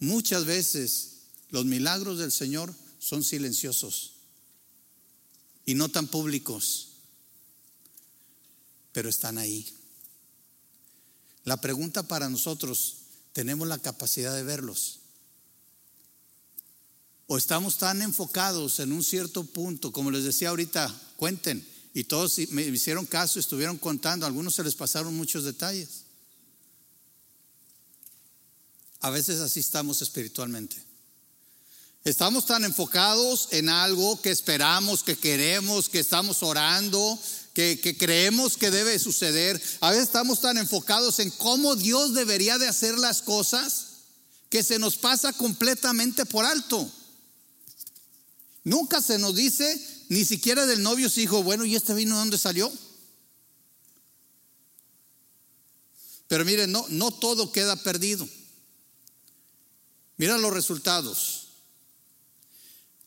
Muchas 0.00 0.44
veces 0.44 1.10
los 1.50 1.64
milagros 1.64 2.18
del 2.18 2.32
Señor 2.32 2.74
son 2.98 3.22
silenciosos 3.22 4.14
y 5.64 5.74
no 5.74 5.88
tan 5.88 6.08
públicos, 6.08 6.88
pero 8.92 9.08
están 9.08 9.38
ahí. 9.38 9.72
La 11.44 11.60
pregunta 11.60 12.02
para 12.02 12.28
nosotros, 12.28 12.96
¿tenemos 13.36 13.68
la 13.68 13.76
capacidad 13.76 14.34
de 14.34 14.42
verlos? 14.42 15.00
¿O 17.26 17.36
estamos 17.36 17.76
tan 17.76 18.00
enfocados 18.00 18.80
en 18.80 18.92
un 18.92 19.04
cierto 19.04 19.44
punto, 19.44 19.92
como 19.92 20.10
les 20.10 20.24
decía 20.24 20.48
ahorita, 20.48 20.90
cuenten, 21.18 21.68
y 21.92 22.04
todos 22.04 22.38
me 22.48 22.62
hicieron 22.62 23.04
caso, 23.04 23.38
estuvieron 23.38 23.76
contando, 23.76 24.24
a 24.24 24.28
algunos 24.28 24.54
se 24.54 24.64
les 24.64 24.74
pasaron 24.74 25.14
muchos 25.14 25.44
detalles. 25.44 26.04
A 29.00 29.10
veces 29.10 29.40
así 29.40 29.60
estamos 29.60 30.00
espiritualmente. 30.00 30.82
Estamos 32.04 32.46
tan 32.46 32.64
enfocados 32.64 33.48
en 33.50 33.68
algo 33.68 34.18
que 34.22 34.30
esperamos, 34.30 35.02
que 35.02 35.18
queremos, 35.18 35.90
que 35.90 35.98
estamos 35.98 36.42
orando, 36.42 37.18
que, 37.56 37.96
creemos 37.98 38.58
que 38.58 38.70
debe 38.70 38.98
suceder. 38.98 39.60
A 39.80 39.90
veces 39.90 40.04
estamos 40.04 40.42
tan 40.42 40.58
enfocados 40.58 41.18
en 41.20 41.30
cómo 41.30 41.74
Dios 41.74 42.12
debería 42.12 42.58
de 42.58 42.68
hacer 42.68 42.98
las 42.98 43.22
cosas 43.22 43.86
que 44.50 44.62
se 44.62 44.78
nos 44.78 44.96
pasa 44.96 45.32
completamente 45.32 46.26
por 46.26 46.44
alto. 46.44 46.90
Nunca 48.62 49.00
se 49.00 49.18
nos 49.18 49.34
dice 49.34 50.04
ni 50.10 50.26
siquiera 50.26 50.66
del 50.66 50.82
novio 50.82 51.08
se 51.08 51.22
dijo, 51.22 51.42
bueno, 51.42 51.64
¿y 51.64 51.74
este 51.74 51.94
vino 51.94 52.14
de 52.14 52.20
dónde 52.20 52.36
salió? 52.36 52.70
Pero 56.28 56.44
miren, 56.44 56.70
no, 56.70 56.84
no 56.90 57.10
todo 57.10 57.52
queda 57.52 57.74
perdido. 57.76 58.28
Mira 60.18 60.36
los 60.36 60.52
resultados. 60.52 61.48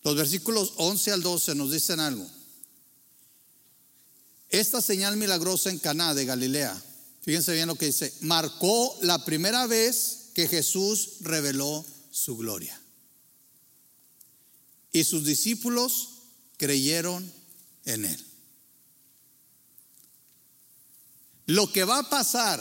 Los 0.04 0.16
versículos 0.16 0.74
11 0.78 1.12
al 1.12 1.22
12 1.22 1.54
nos 1.54 1.72
dicen 1.72 2.00
algo. 2.00 2.39
Esta 4.50 4.82
señal 4.82 5.16
milagrosa 5.16 5.70
en 5.70 5.78
Caná 5.78 6.14
de 6.16 6.26
Galilea, 6.26 6.76
fíjense 7.22 7.54
bien 7.54 7.68
lo 7.68 7.76
que 7.76 7.86
dice, 7.88 8.14
marcó 8.22 8.98
la 9.02 9.24
primera 9.24 9.68
vez 9.68 10.32
que 10.34 10.48
Jesús 10.48 11.18
reveló 11.22 11.86
su 12.12 12.36
gloria. 12.36 12.80
Y 14.92 15.04
sus 15.04 15.24
discípulos 15.24 16.10
creyeron 16.58 17.32
en 17.86 18.06
Él. 18.06 18.26
Lo 21.46 21.72
que 21.72 21.84
va 21.84 22.00
a 22.00 22.10
pasar, 22.10 22.60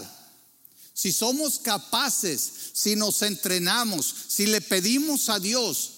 si 0.93 1.13
somos 1.13 1.59
capaces, 1.59 2.53
si 2.75 2.97
nos 2.97 3.23
entrenamos, 3.23 4.15
si 4.29 4.47
le 4.47 4.61
pedimos 4.61 5.29
a 5.31 5.39
Dios 5.39 5.98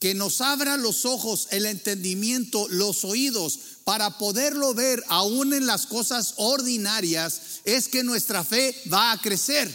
que 0.00 0.14
nos 0.14 0.40
abra 0.40 0.78
los 0.78 1.04
ojos, 1.04 1.46
el 1.50 1.66
entendimiento, 1.66 2.66
los 2.70 3.04
oídos, 3.04 3.60
para 3.84 4.16
poderlo 4.16 4.72
ver 4.72 5.04
aún 5.08 5.52
en 5.52 5.66
las 5.66 5.86
cosas 5.86 6.34
ordinarias, 6.36 7.60
es 7.64 7.86
que 7.88 8.02
nuestra 8.02 8.42
fe 8.42 8.74
va 8.90 9.12
a 9.12 9.20
crecer. 9.20 9.70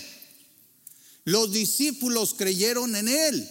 Los 1.25 1.51
discípulos 1.51 2.33
creyeron 2.33 2.95
en 2.95 3.07
Él, 3.07 3.49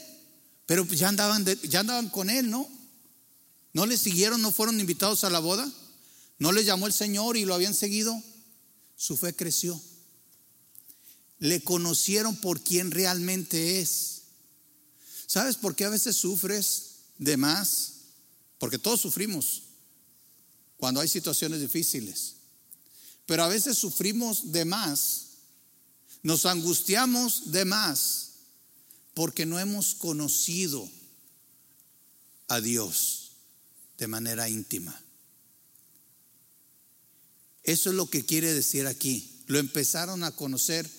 pero 0.66 0.84
ya 0.86 1.08
andaban, 1.08 1.44
ya 1.62 1.80
andaban 1.80 2.08
con 2.08 2.28
Él, 2.28 2.50
¿no? 2.50 2.68
¿No 3.72 3.86
le 3.86 3.96
siguieron? 3.96 4.42
¿No 4.42 4.50
fueron 4.50 4.80
invitados 4.80 5.22
a 5.22 5.30
la 5.30 5.38
boda? 5.38 5.70
¿No 6.40 6.50
le 6.50 6.64
llamó 6.64 6.88
el 6.88 6.92
Señor 6.92 7.36
y 7.36 7.44
lo 7.44 7.54
habían 7.54 7.74
seguido? 7.74 8.20
Su 8.96 9.16
fe 9.16 9.34
creció. 9.34 9.80
Le 11.38 11.62
conocieron 11.62 12.34
por 12.36 12.62
quien 12.62 12.90
realmente 12.90 13.80
es. 13.80 14.13
¿Sabes 15.26 15.56
por 15.56 15.74
qué 15.74 15.84
a 15.84 15.90
veces 15.90 16.16
sufres 16.16 16.96
de 17.18 17.36
más? 17.36 17.92
Porque 18.58 18.78
todos 18.78 19.00
sufrimos 19.00 19.62
cuando 20.76 21.00
hay 21.00 21.08
situaciones 21.08 21.60
difíciles. 21.60 22.34
Pero 23.26 23.44
a 23.44 23.48
veces 23.48 23.78
sufrimos 23.78 24.52
de 24.52 24.64
más. 24.64 25.28
Nos 26.22 26.46
angustiamos 26.46 27.52
de 27.52 27.64
más 27.64 28.30
porque 29.14 29.46
no 29.46 29.58
hemos 29.58 29.94
conocido 29.94 30.88
a 32.48 32.60
Dios 32.60 33.32
de 33.98 34.06
manera 34.06 34.48
íntima. 34.48 35.00
Eso 37.62 37.90
es 37.90 37.96
lo 37.96 38.10
que 38.10 38.26
quiere 38.26 38.52
decir 38.52 38.86
aquí. 38.86 39.42
Lo 39.46 39.58
empezaron 39.58 40.24
a 40.24 40.32
conocer 40.32 40.90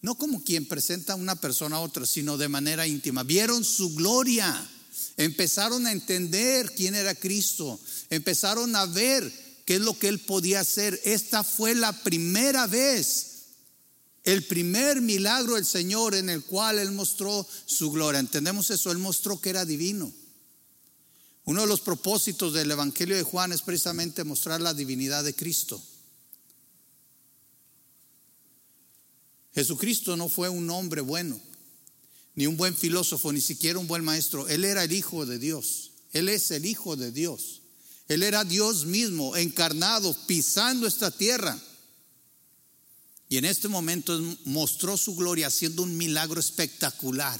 no 0.00 0.16
como 0.16 0.42
quien 0.44 0.66
presenta 0.66 1.14
a 1.14 1.16
una 1.16 1.36
persona 1.36 1.76
a 1.76 1.80
otra, 1.80 2.06
sino 2.06 2.36
de 2.36 2.48
manera 2.48 2.86
íntima. 2.86 3.22
Vieron 3.22 3.64
su 3.64 3.94
gloria. 3.94 4.68
Empezaron 5.16 5.86
a 5.86 5.92
entender 5.92 6.72
quién 6.74 6.94
era 6.94 7.14
Cristo. 7.14 7.78
Empezaron 8.08 8.74
a 8.76 8.86
ver 8.86 9.32
qué 9.64 9.76
es 9.76 9.80
lo 9.80 9.98
que 9.98 10.08
él 10.08 10.20
podía 10.20 10.60
hacer. 10.60 11.00
Esta 11.04 11.42
fue 11.42 11.74
la 11.74 11.92
primera 12.04 12.66
vez, 12.68 13.26
el 14.22 14.44
primer 14.44 15.00
milagro 15.00 15.56
del 15.56 15.66
Señor 15.66 16.14
en 16.14 16.30
el 16.30 16.44
cual 16.44 16.78
él 16.78 16.92
mostró 16.92 17.46
su 17.66 17.90
gloria. 17.90 18.20
¿Entendemos 18.20 18.70
eso? 18.70 18.92
Él 18.92 18.98
mostró 18.98 19.40
que 19.40 19.50
era 19.50 19.64
divino. 19.64 20.12
Uno 21.44 21.62
de 21.62 21.66
los 21.66 21.80
propósitos 21.80 22.52
del 22.52 22.70
Evangelio 22.70 23.16
de 23.16 23.22
Juan 23.22 23.52
es 23.52 23.62
precisamente 23.62 24.22
mostrar 24.22 24.60
la 24.60 24.74
divinidad 24.74 25.24
de 25.24 25.34
Cristo. 25.34 25.82
Jesucristo 29.58 30.16
no 30.16 30.28
fue 30.28 30.48
un 30.48 30.70
hombre 30.70 31.00
bueno, 31.00 31.40
ni 32.34 32.46
un 32.46 32.56
buen 32.56 32.76
filósofo, 32.76 33.32
ni 33.32 33.40
siquiera 33.40 33.78
un 33.78 33.88
buen 33.88 34.04
maestro. 34.04 34.46
Él 34.48 34.64
era 34.64 34.84
el 34.84 34.92
Hijo 34.92 35.26
de 35.26 35.38
Dios. 35.38 35.90
Él 36.12 36.28
es 36.28 36.50
el 36.50 36.64
Hijo 36.64 36.96
de 36.96 37.10
Dios. 37.10 37.62
Él 38.06 38.22
era 38.22 38.44
Dios 38.44 38.86
mismo, 38.86 39.36
encarnado, 39.36 40.16
pisando 40.26 40.86
esta 40.86 41.10
tierra. 41.10 41.58
Y 43.28 43.36
en 43.36 43.44
este 43.44 43.68
momento 43.68 44.18
mostró 44.44 44.96
su 44.96 45.16
gloria 45.16 45.48
haciendo 45.48 45.82
un 45.82 45.96
milagro 45.96 46.40
espectacular 46.40 47.38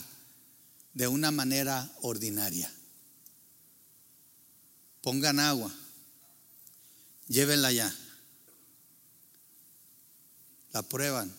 de 0.94 1.08
una 1.08 1.30
manera 1.30 1.90
ordinaria 2.02 2.72
pongan 5.08 5.40
agua, 5.40 5.74
llévenla 7.28 7.72
ya. 7.72 7.96
la 10.74 10.82
prueban. 10.82 11.34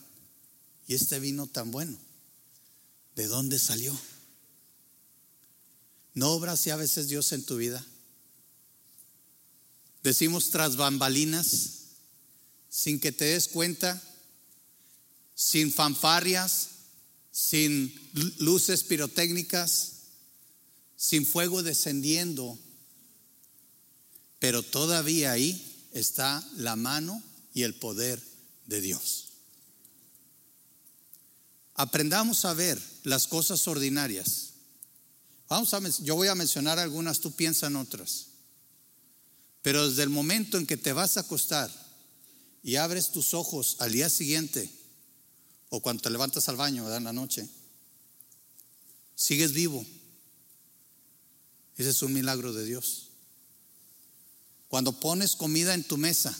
¿Y 0.90 0.94
este 0.94 1.20
vino 1.20 1.46
tan 1.46 1.70
bueno? 1.70 1.96
¿De 3.14 3.28
dónde 3.28 3.60
salió? 3.60 3.96
¿No 6.14 6.32
obra 6.32 6.54
así 6.54 6.70
a 6.70 6.74
veces 6.74 7.06
Dios 7.06 7.30
en 7.30 7.44
tu 7.44 7.58
vida? 7.58 7.86
Decimos 10.02 10.50
tras 10.50 10.74
bambalinas, 10.74 11.82
sin 12.68 12.98
que 12.98 13.12
te 13.12 13.26
des 13.26 13.46
cuenta, 13.46 14.02
sin 15.36 15.72
fanfarrias, 15.72 16.70
sin 17.30 17.94
luces 18.38 18.82
pirotécnicas, 18.82 19.92
sin 20.96 21.24
fuego 21.24 21.62
descendiendo, 21.62 22.58
pero 24.40 24.64
todavía 24.64 25.30
ahí 25.30 25.88
está 25.92 26.44
la 26.56 26.74
mano 26.74 27.22
y 27.54 27.62
el 27.62 27.76
poder 27.76 28.20
de 28.66 28.80
Dios. 28.80 29.29
Aprendamos 31.80 32.44
a 32.44 32.52
ver 32.52 32.78
las 33.04 33.26
cosas 33.26 33.66
ordinarias. 33.66 34.50
Vamos 35.48 35.72
a, 35.72 35.80
yo 36.02 36.14
voy 36.14 36.28
a 36.28 36.34
mencionar 36.34 36.78
algunas, 36.78 37.20
tú 37.20 37.32
piensa 37.32 37.68
en 37.68 37.76
otras. 37.76 38.26
Pero 39.62 39.88
desde 39.88 40.02
el 40.02 40.10
momento 40.10 40.58
en 40.58 40.66
que 40.66 40.76
te 40.76 40.92
vas 40.92 41.16
a 41.16 41.20
acostar 41.20 41.70
y 42.62 42.76
abres 42.76 43.12
tus 43.12 43.32
ojos 43.32 43.76
al 43.78 43.92
día 43.92 44.10
siguiente, 44.10 44.70
o 45.70 45.80
cuando 45.80 46.02
te 46.02 46.10
levantas 46.10 46.50
al 46.50 46.56
baño. 46.56 46.94
En 46.94 47.04
la 47.04 47.14
noche, 47.14 47.48
sigues 49.14 49.54
vivo. 49.54 49.82
Ese 51.78 51.88
es 51.88 52.02
un 52.02 52.12
milagro 52.12 52.52
de 52.52 52.66
Dios. 52.66 53.08
Cuando 54.68 55.00
pones 55.00 55.34
comida 55.34 55.72
en 55.72 55.84
tu 55.84 55.96
mesa 55.96 56.38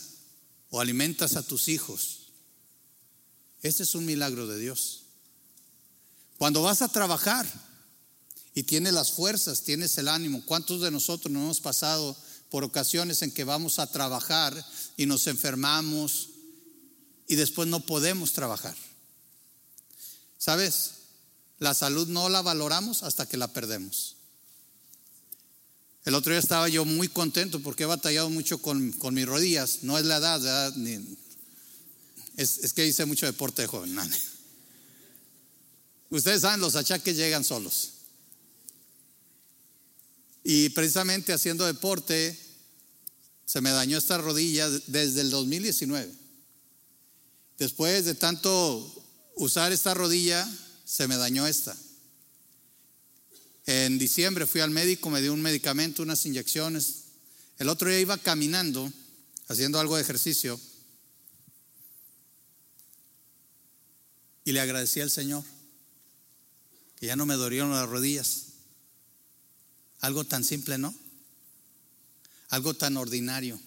o 0.69 0.79
alimentas 0.79 1.35
a 1.35 1.41
tus 1.41 1.67
hijos, 1.67 2.27
ese 3.63 3.81
es 3.81 3.95
un 3.95 4.05
milagro 4.05 4.45
de 4.45 4.59
Dios. 4.59 5.00
Cuando 6.41 6.63
vas 6.63 6.81
a 6.81 6.87
trabajar 6.87 7.45
y 8.55 8.63
tienes 8.63 8.93
las 8.93 9.11
fuerzas, 9.11 9.61
tienes 9.61 9.95
el 9.99 10.07
ánimo, 10.07 10.43
¿cuántos 10.43 10.81
de 10.81 10.89
nosotros 10.89 11.31
no 11.31 11.39
hemos 11.39 11.61
pasado 11.61 12.17
por 12.49 12.63
ocasiones 12.63 13.21
en 13.21 13.29
que 13.29 13.43
vamos 13.43 13.77
a 13.77 13.85
trabajar 13.85 14.65
y 14.97 15.05
nos 15.05 15.27
enfermamos 15.27 16.29
y 17.27 17.35
después 17.35 17.67
no 17.67 17.81
podemos 17.81 18.33
trabajar? 18.33 18.75
¿Sabes? 20.39 20.93
La 21.59 21.75
salud 21.75 22.07
no 22.07 22.27
la 22.27 22.41
valoramos 22.41 23.03
hasta 23.03 23.27
que 23.27 23.37
la 23.37 23.53
perdemos. 23.53 24.15
El 26.05 26.15
otro 26.15 26.31
día 26.31 26.39
estaba 26.39 26.67
yo 26.69 26.85
muy 26.85 27.07
contento 27.07 27.59
porque 27.59 27.83
he 27.83 27.85
batallado 27.85 28.31
mucho 28.31 28.57
con, 28.57 28.95
mis 29.13 29.25
rodillas. 29.27 29.83
No 29.83 29.99
es 29.99 30.05
la 30.05 30.17
edad, 30.17 30.73
es, 32.35 32.73
que 32.73 32.87
hice 32.87 33.05
mucho 33.05 33.27
deporte 33.27 33.61
de 33.61 33.67
joven. 33.67 33.93
Ustedes 36.11 36.41
saben, 36.41 36.59
los 36.59 36.75
achaques 36.75 37.15
llegan 37.15 37.45
solos. 37.45 37.93
Y 40.43 40.69
precisamente 40.69 41.31
haciendo 41.31 41.65
deporte, 41.65 42.37
se 43.45 43.61
me 43.61 43.71
dañó 43.71 43.97
esta 43.97 44.17
rodilla 44.17 44.69
desde 44.87 45.21
el 45.21 45.29
2019. 45.29 46.11
Después 47.57 48.03
de 48.03 48.15
tanto 48.15 49.05
usar 49.37 49.71
esta 49.71 49.93
rodilla, 49.93 50.45
se 50.83 51.07
me 51.07 51.15
dañó 51.15 51.47
esta. 51.47 51.77
En 53.65 53.97
diciembre 53.97 54.47
fui 54.47 54.59
al 54.59 54.71
médico, 54.71 55.09
me 55.09 55.21
dio 55.21 55.33
un 55.33 55.41
medicamento, 55.41 56.03
unas 56.03 56.25
inyecciones. 56.25 57.03
El 57.57 57.69
otro 57.69 57.87
día 57.87 58.01
iba 58.01 58.17
caminando, 58.17 58.91
haciendo 59.47 59.79
algo 59.79 59.95
de 59.95 60.01
ejercicio, 60.01 60.59
y 64.43 64.51
le 64.51 64.59
agradecí 64.59 64.99
al 64.99 65.11
Señor 65.11 65.60
que 67.01 67.07
ya 67.07 67.15
no 67.15 67.25
me 67.25 67.33
dolieron 67.33 67.71
las 67.71 67.89
rodillas. 67.89 68.43
Algo 70.01 70.23
tan 70.23 70.43
simple, 70.43 70.77
¿no? 70.77 70.93
Algo 72.49 72.75
tan 72.75 72.95
ordinario. 72.95 73.59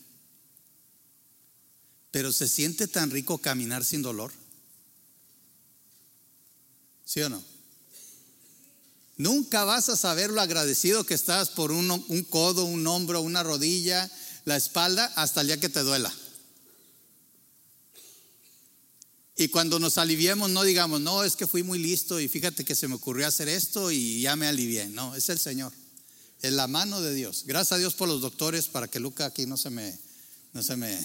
Pero 2.12 2.32
se 2.32 2.46
siente 2.46 2.86
tan 2.86 3.10
rico 3.10 3.38
caminar 3.38 3.84
sin 3.84 4.02
dolor. 4.02 4.32
¿Sí 7.04 7.22
o 7.22 7.28
no? 7.28 7.42
Nunca 9.16 9.64
vas 9.64 9.88
a 9.88 9.96
saber 9.96 10.30
lo 10.30 10.40
agradecido 10.40 11.04
que 11.04 11.14
estás 11.14 11.50
por 11.50 11.72
un, 11.72 11.90
un, 11.90 12.22
codo, 12.22 12.64
un 12.64 12.86
hombro, 12.86 13.20
una 13.20 13.42
rodilla, 13.42 14.08
la 14.44 14.56
espalda, 14.56 15.12
hasta 15.16 15.40
el 15.40 15.48
día 15.48 15.58
que 15.58 15.68
te 15.68 15.80
duela. 15.80 16.14
Y 19.36 19.48
cuando 19.48 19.80
nos 19.80 19.98
aliviemos, 19.98 20.50
no 20.50 20.62
digamos, 20.62 21.00
no, 21.00 21.24
es 21.24 21.34
que 21.34 21.46
fui 21.46 21.62
muy 21.62 21.78
listo 21.78 22.20
y 22.20 22.28
fíjate 22.28 22.64
que 22.64 22.76
se 22.76 22.86
me 22.86 22.94
ocurrió 22.94 23.26
hacer 23.26 23.48
esto 23.48 23.90
y 23.90 24.20
ya 24.20 24.36
me 24.36 24.46
alivié. 24.46 24.88
No, 24.88 25.14
es 25.16 25.28
el 25.28 25.40
Señor. 25.40 25.72
Es 26.40 26.52
la 26.52 26.68
mano 26.68 27.00
de 27.00 27.14
Dios. 27.14 27.44
Gracias 27.46 27.72
a 27.72 27.78
Dios 27.78 27.94
por 27.94 28.08
los 28.08 28.20
doctores 28.20 28.68
para 28.68 28.86
que 28.86 29.00
Luca 29.00 29.26
aquí 29.26 29.46
no 29.46 29.56
se 29.56 29.70
me, 29.70 29.98
no 30.52 30.62
se 30.62 30.76
me 30.76 31.04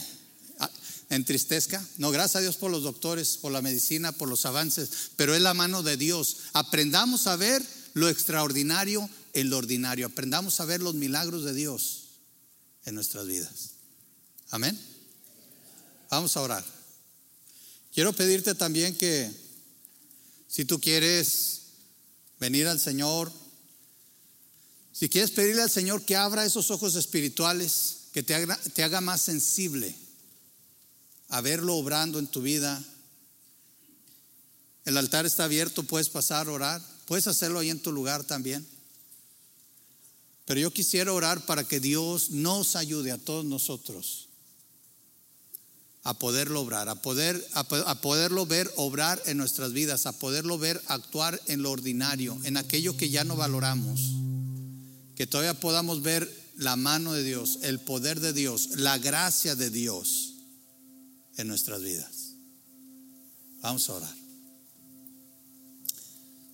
entristezca. 1.09 1.83
No, 1.97 2.11
gracias 2.11 2.35
a 2.37 2.41
Dios 2.41 2.57
por 2.57 2.69
los 2.69 2.83
doctores, 2.83 3.37
por 3.37 3.51
la 3.51 3.61
medicina, 3.61 4.11
por 4.11 4.29
los 4.29 4.45
avances, 4.45 4.89
pero 5.15 5.33
es 5.33 5.41
la 5.41 5.53
mano 5.53 5.81
de 5.81 5.97
Dios. 5.97 6.37
Aprendamos 6.53 7.25
a 7.25 7.35
ver 7.35 7.65
lo 7.93 8.09
extraordinario 8.09 9.09
en 9.33 9.49
lo 9.49 9.57
ordinario. 9.57 10.05
Aprendamos 10.05 10.59
a 10.59 10.65
ver 10.65 10.81
los 10.81 10.93
milagros 10.93 11.45
de 11.45 11.53
Dios 11.53 12.09
en 12.85 12.95
nuestras 12.95 13.25
vidas. 13.25 13.71
Amén. 14.51 14.79
Vamos 16.09 16.37
a 16.37 16.41
orar. 16.41 16.78
Quiero 17.99 18.13
pedirte 18.13 18.55
también 18.55 18.95
que 18.95 19.29
si 20.47 20.63
tú 20.63 20.79
quieres 20.79 21.63
venir 22.39 22.65
al 22.65 22.79
Señor, 22.79 23.29
si 24.93 25.09
quieres 25.09 25.31
pedirle 25.31 25.63
al 25.63 25.69
Señor 25.69 26.05
que 26.05 26.15
abra 26.15 26.45
esos 26.45 26.71
ojos 26.71 26.95
espirituales, 26.95 28.03
que 28.13 28.23
te 28.23 28.35
haga, 28.83 29.01
más 29.01 29.21
sensible 29.21 29.93
a 31.27 31.41
verlo 31.41 31.75
obrando 31.75 32.19
en 32.19 32.27
tu 32.27 32.41
vida. 32.41 32.81
El 34.85 34.95
altar 34.95 35.25
está 35.25 35.43
abierto, 35.43 35.83
puedes 35.83 36.07
pasar 36.07 36.47
a 36.47 36.53
orar, 36.53 36.81
puedes 37.05 37.27
hacerlo 37.27 37.59
ahí 37.59 37.69
en 37.69 37.81
tu 37.81 37.91
lugar 37.91 38.23
también. 38.23 38.65
Pero 40.45 40.61
yo 40.61 40.71
quisiera 40.71 41.11
orar 41.11 41.45
para 41.45 41.65
que 41.65 41.81
Dios 41.81 42.29
nos 42.29 42.77
ayude 42.77 43.11
a 43.11 43.17
todos 43.17 43.43
nosotros 43.43 44.28
a 46.09 46.15
poderlo 46.15 46.61
obrar, 46.61 46.89
a, 46.89 46.95
poder, 46.95 47.47
a, 47.53 48.01
poderlo 48.01 48.47
ver 48.47 48.67
obrar 48.77 49.21
en 49.27 49.37
nuestras 49.37 49.73
vidas, 49.73 50.07
a 50.07 50.11
poderlo 50.11 50.57
ver 50.57 50.81
actuar 50.87 51.39
en 51.45 51.61
lo 51.61 51.69
ordinario, 51.69 52.35
en 52.45 52.57
aquello 52.57 52.97
que 52.97 53.11
ya 53.11 53.23
no 53.23 53.35
valoramos, 53.35 54.15
que 55.15 55.27
todavía 55.27 55.53
podamos 55.53 56.01
ver 56.01 56.27
la 56.57 56.75
mano 56.75 57.13
de 57.13 57.23
Dios, 57.23 57.59
el 57.61 57.79
poder 57.79 58.21
de 58.21 58.33
Dios, 58.33 58.69
la 58.77 58.97
gracia 58.97 59.55
de 59.55 59.69
Dios 59.69 60.33
en 61.37 61.47
nuestras 61.47 61.83
vidas. 61.83 62.33
Vamos 63.61 63.87
a 63.87 63.93
orar. 63.93 64.15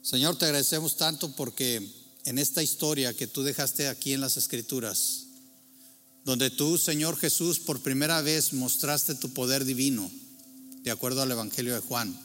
Señor, 0.01 0.37
te 0.37 0.43
agradecemos 0.43 0.97
tanto 0.97 1.33
porque 1.33 1.89
en 2.25 2.37
esta 2.39 2.61
historia 2.61 3.13
que 3.13 3.27
tú 3.27 3.41
dejaste 3.41 3.87
aquí 3.87 4.11
en 4.11 4.19
las 4.19 4.35
escrituras, 4.35 5.24
donde 6.25 6.49
tú, 6.49 6.77
Señor 6.77 7.17
Jesús, 7.17 7.59
por 7.59 7.79
primera 7.79 8.21
vez 8.21 8.51
mostraste 8.51 9.15
tu 9.15 9.29
poder 9.29 9.63
divino, 9.63 10.11
de 10.83 10.91
acuerdo 10.91 11.21
al 11.21 11.31
Evangelio 11.31 11.73
de 11.73 11.79
Juan. 11.79 12.19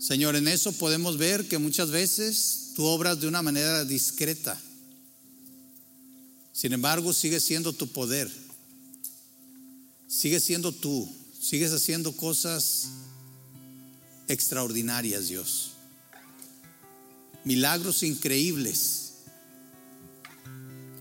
Señor, 0.00 0.34
en 0.34 0.48
eso 0.48 0.72
podemos 0.72 1.16
ver 1.16 1.46
que 1.46 1.58
muchas 1.58 1.90
veces 1.90 2.72
tú 2.74 2.84
obras 2.84 3.20
de 3.20 3.28
una 3.28 3.42
manera 3.42 3.84
discreta. 3.84 4.60
Sin 6.52 6.72
embargo, 6.72 7.12
sigue 7.12 7.38
siendo 7.38 7.72
tu 7.72 7.86
poder 7.86 8.30
Sigues 10.12 10.44
siendo 10.44 10.72
tú, 10.72 11.08
sigues 11.40 11.72
haciendo 11.72 12.12
cosas 12.12 12.88
extraordinarias, 14.28 15.28
Dios. 15.28 15.70
Milagros 17.44 18.02
increíbles 18.02 19.11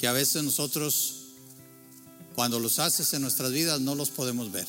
que 0.02 0.08
a 0.08 0.14
veces 0.14 0.44
nosotros, 0.44 1.28
cuando 2.34 2.60
los 2.60 2.80
haces 2.80 3.14
en 3.14 3.22
nuestras 3.22 3.52
vidas, 3.52 3.80
no 3.82 3.94
los 3.94 4.10
podemos 4.10 4.52
ver. 4.52 4.66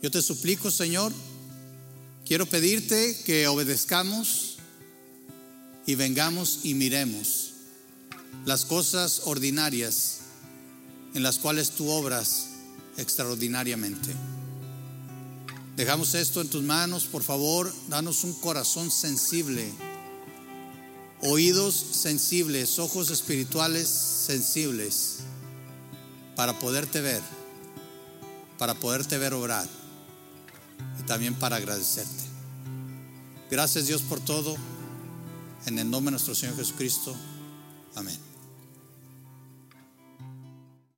Yo 0.00 0.10
te 0.10 0.22
suplico, 0.22 0.70
Señor, 0.70 1.12
quiero 2.24 2.46
pedirte 2.46 3.14
que 3.26 3.46
obedezcamos 3.46 4.56
y 5.84 5.96
vengamos 5.96 6.60
y 6.62 6.72
miremos 6.72 7.50
las 8.46 8.64
cosas 8.64 9.20
ordinarias 9.26 10.20
en 11.12 11.22
las 11.22 11.36
cuales 11.36 11.72
tú 11.72 11.90
obras 11.90 12.46
extraordinariamente. 12.96 14.14
Dejamos 15.76 16.14
esto 16.14 16.40
en 16.40 16.48
tus 16.48 16.62
manos, 16.62 17.04
por 17.04 17.22
favor, 17.22 17.70
danos 17.90 18.24
un 18.24 18.32
corazón 18.32 18.90
sensible, 18.90 19.70
oídos 21.24 21.74
sensibles, 21.74 22.78
ojos 22.78 23.10
espirituales 23.10 23.88
sensibles, 23.88 25.18
para 26.36 26.58
poderte 26.58 27.00
ver 27.00 27.22
para 28.58 28.74
poderte 28.74 29.18
ver 29.18 29.34
obrar 29.34 29.66
y 31.00 31.02
también 31.04 31.34
para 31.34 31.56
agradecerte. 31.56 32.24
Gracias 33.50 33.86
Dios 33.86 34.02
por 34.02 34.20
todo. 34.20 34.56
En 35.66 35.78
el 35.78 35.90
nombre 35.90 36.10
de 36.10 36.12
nuestro 36.12 36.34
Señor 36.34 36.56
Jesucristo. 36.56 37.14
Amén. 37.94 38.33